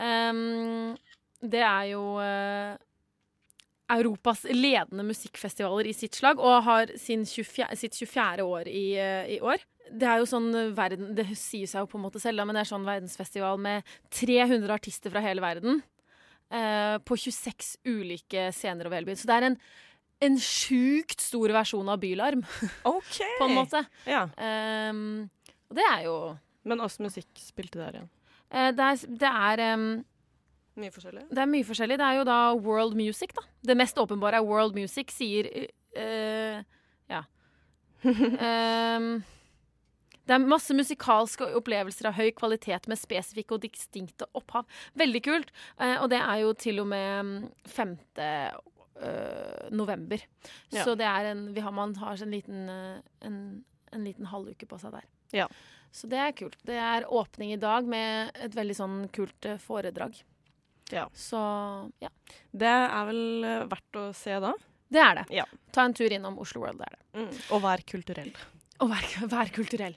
Um, 0.00 0.96
det 1.44 1.60
er 1.60 1.84
jo 1.92 2.02
eh, 2.24 2.76
Europas 3.92 4.44
ledende 4.48 5.04
musikkfestivaler 5.04 5.86
i 5.90 5.92
sitt 5.92 6.14
slag, 6.16 6.38
og 6.40 6.62
har 6.64 6.92
sin 6.96 7.24
24, 7.28 7.68
sitt 7.76 7.94
24. 8.00 8.44
år 8.48 8.68
i, 8.70 8.84
eh, 8.96 9.34
i 9.36 9.40
år. 9.44 9.58
Det 9.92 10.06
er 10.08 10.18
jo 10.22 10.24
sånn 10.30 10.48
verden, 10.74 11.10
det 11.14 11.26
sier 11.36 11.66
seg 11.68 11.82
jo 11.84 11.86
på 11.92 11.98
en 11.98 12.04
måte 12.06 12.20
selv, 12.22 12.38
da, 12.40 12.44
men 12.48 12.56
det 12.56 12.62
er 12.64 12.70
sånn 12.72 12.86
verdensfestival 12.88 13.58
med 13.60 13.82
300 14.10 14.72
artister 14.72 15.10
fra 15.12 15.20
hele 15.20 15.40
verden. 15.44 15.82
eh, 16.50 16.98
på 17.04 17.16
26 17.18 17.78
ulike 17.88 18.52
scener 18.52 18.86
over 18.86 18.96
hele 18.96 19.06
byen. 19.08 19.16
Så 19.18 19.26
det 19.26 19.34
er 19.34 19.46
en, 19.48 19.56
en 20.22 20.36
sjukt 20.38 21.20
stor 21.20 21.48
versjon 21.50 21.88
av 21.88 21.98
Bylarm, 21.98 22.44
OK! 22.84 23.16
på 23.40 23.48
en 23.48 23.54
måte. 23.56 23.80
Ja. 24.06 24.26
Eh, 24.38 24.92
og 25.68 25.74
det 25.76 25.86
er 25.90 26.04
jo 26.04 26.38
Men 26.64 26.80
åssen 26.80 27.04
musikk 27.08 27.26
spilte 27.36 27.80
der 27.80 27.96
igjen? 27.98 28.08
eh, 28.52 28.70
Det 28.72 28.84
er, 28.86 28.96
det, 29.18 29.30
er, 29.32 29.62
em, 29.74 30.04
Mye 30.80 30.90
forskjellig? 30.90 31.28
det 31.30 31.38
er 31.42 31.50
mye 31.50 31.66
forskjellig. 31.66 31.98
Det 32.00 32.06
er 32.06 32.16
jo 32.18 32.24
da 32.26 32.38
world 32.58 32.96
music, 32.98 33.34
da. 33.36 33.44
Det 33.62 33.76
mest 33.78 33.98
åpenbare 34.00 34.40
er 34.40 34.46
world 34.46 34.74
music, 34.74 35.12
sier 35.14 35.50
uh, 35.54 36.64
Ja. 37.12 37.22
um, 38.04 39.08
det 40.26 40.34
er 40.34 40.44
masse 40.44 40.74
musikalske 40.74 41.46
opplevelser 41.60 42.10
av 42.10 42.18
høy 42.18 42.32
kvalitet 42.36 42.88
med 42.90 42.98
spesifikke 42.98 43.54
og 43.56 43.62
distinkte 43.64 44.26
opphav. 44.34 44.66
Veldig 44.98 45.22
kult. 45.24 45.54
Uh, 45.78 46.00
og 46.02 46.08
det 46.10 46.20
er 46.20 46.42
jo 46.42 46.54
til 46.58 46.82
og 46.82 46.90
med 46.90 47.30
mm, 47.30 47.42
5. 47.76 47.96
Uh, 48.18 49.70
november. 49.74 50.22
Ja. 50.70 50.84
Så 50.84 50.94
det 50.98 51.06
er 51.06 51.32
en 51.32 51.48
vi 51.54 51.60
har, 51.60 51.72
Man 51.74 51.94
har 51.98 52.20
en 52.22 52.30
liten, 52.30 52.68
eh, 52.68 53.00
en, 53.26 53.64
en 53.92 54.04
liten 54.04 54.26
halvuke 54.30 54.66
på 54.70 54.78
seg 54.78 54.94
der. 54.94 55.08
Ja. 55.34 55.48
Så 55.94 56.06
det 56.10 56.18
er 56.18 56.30
kult. 56.34 56.56
Det 56.66 56.76
er 56.78 57.06
åpning 57.10 57.52
i 57.52 57.58
dag 57.60 57.86
med 57.90 58.30
et 58.38 58.54
veldig 58.54 58.76
sånn 58.78 58.96
kult 59.14 59.46
eh, 59.50 59.58
foredrag. 59.58 60.20
Ja. 60.92 61.06
Så 61.16 61.38
ja. 62.02 62.08
Det 62.52 62.68
er 62.68 63.06
vel 63.08 63.22
eh, 63.44 63.64
verdt 63.70 63.96
å 64.00 64.08
se 64.14 64.36
da. 64.44 64.52
Det 64.92 65.00
er 65.00 65.14
det. 65.20 65.24
Ja. 65.34 65.44
Ta 65.74 65.86
en 65.88 65.94
tur 65.96 66.12
innom 66.12 66.36
Oslo 66.38 66.60
World, 66.62 66.78
det 66.82 66.86
er 66.90 66.96
det. 66.98 67.04
Mm. 67.22 67.38
Og 67.56 67.62
vær 67.64 67.82
kulturell. 67.88 68.32
Og 68.84 68.90
vær, 68.92 69.06
vær 69.34 69.52
kulturell. 69.54 69.96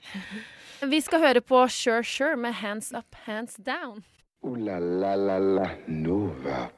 Vi 0.88 1.00
skal 1.02 1.20
høre 1.24 1.40
på 1.42 1.60
Sure 1.74 2.04
Sure 2.06 2.36
med 2.38 2.54
Hands 2.62 2.92
Up, 2.96 3.14
Hands 3.26 3.54
Down. 3.66 4.04
Uh, 4.46 4.54
la 4.56 4.78
la 4.78 5.14
la 5.18 5.38
la 5.42 5.68
Nova. 5.90 6.68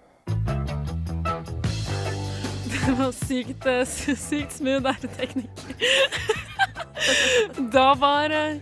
Det 2.70 2.94
var 2.98 3.12
sykt, 3.12 3.66
eh, 3.68 3.84
sy- 3.86 4.16
sykt 4.18 4.52
smooth 4.58 4.88
æreteknikk. 4.88 5.64
Da 7.72 7.94
var, 7.96 8.30
eh, 8.30 8.58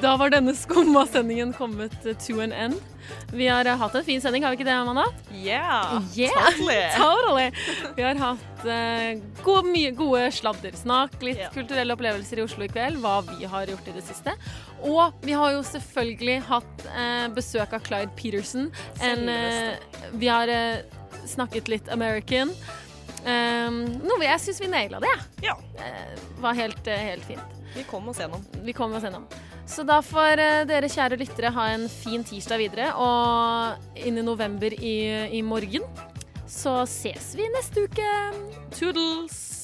da 0.00 0.14
var 0.16 0.30
denne 0.32 0.54
skumma 0.56 1.02
sendingen 1.06 1.52
kommet 1.52 1.92
to 2.24 2.38
an 2.40 2.52
end. 2.52 2.78
Vi 3.32 3.48
har 3.50 3.66
eh, 3.66 3.78
hatt 3.80 3.94
en 3.98 4.04
fin 4.06 4.22
sending, 4.22 4.44
har 4.44 4.54
vi 4.54 4.60
ikke 4.60 4.68
det, 4.68 4.76
Amanda? 4.76 5.06
Yeah! 5.32 5.98
Yeah, 6.16 6.34
Totally! 6.50 6.80
totally. 6.96 7.48
Vi 7.96 8.06
har 8.06 8.20
hatt 8.20 8.66
uh, 8.66 9.22
gode, 9.42 9.64
mye, 9.70 9.94
gode 9.96 10.28
sladdersnakk, 10.38 11.18
litt 11.24 11.42
yeah. 11.42 11.52
kulturelle 11.54 11.96
opplevelser 11.96 12.42
i 12.42 12.46
Oslo 12.46 12.68
i 12.68 12.70
kveld, 12.72 13.00
hva 13.02 13.20
vi 13.32 13.48
har 13.50 13.70
gjort 13.72 13.90
i 13.90 13.96
det 13.96 14.04
siste. 14.06 14.36
Og 14.84 15.16
vi 15.24 15.34
har 15.36 15.56
jo 15.56 15.64
selvfølgelig 15.66 16.38
hatt 16.50 16.86
uh, 16.92 17.26
besøk 17.34 17.74
av 17.76 17.84
Clyde 17.86 18.14
Peterson. 18.18 18.70
En, 19.04 19.28
uh, 19.28 19.94
vi 20.12 20.28
har 20.28 20.48
eh, 20.48 20.78
snakket 21.26 21.68
litt 21.68 21.88
American. 21.88 22.52
Um, 23.24 23.84
noe 24.04 24.20
jeg 24.24 24.40
syns 24.42 24.60
vi 24.60 24.68
naila 24.68 25.00
det. 25.00 25.14
Ja. 25.46 25.56
Eh, 25.80 26.14
var 26.42 26.56
helt, 26.58 26.86
eh, 26.86 27.06
helt 27.10 27.24
fint. 27.24 27.60
Vi 27.74 27.84
kom 27.88 28.08
oss 28.08 28.20
gjennom. 28.20 28.44
Vi 28.62 28.72
kom 28.72 28.92
oss 28.94 29.02
gjennom. 29.02 29.26
Så 29.66 29.82
da 29.88 30.00
får 30.04 30.42
eh, 30.42 30.64
dere 30.68 30.90
kjære 30.92 31.18
lyttere 31.20 31.52
ha 31.54 31.70
en 31.72 31.88
fin 31.88 32.24
tirsdag 32.26 32.60
videre, 32.60 32.90
og 33.00 33.96
inn 33.96 34.20
i 34.20 34.26
november 34.26 34.76
i, 34.76 34.96
i 35.38 35.42
morgen 35.42 35.86
så 36.54 36.82
ses 36.86 37.32
vi 37.38 37.48
neste 37.56 37.88
uke. 37.88 38.12
Toodles! 38.76 39.63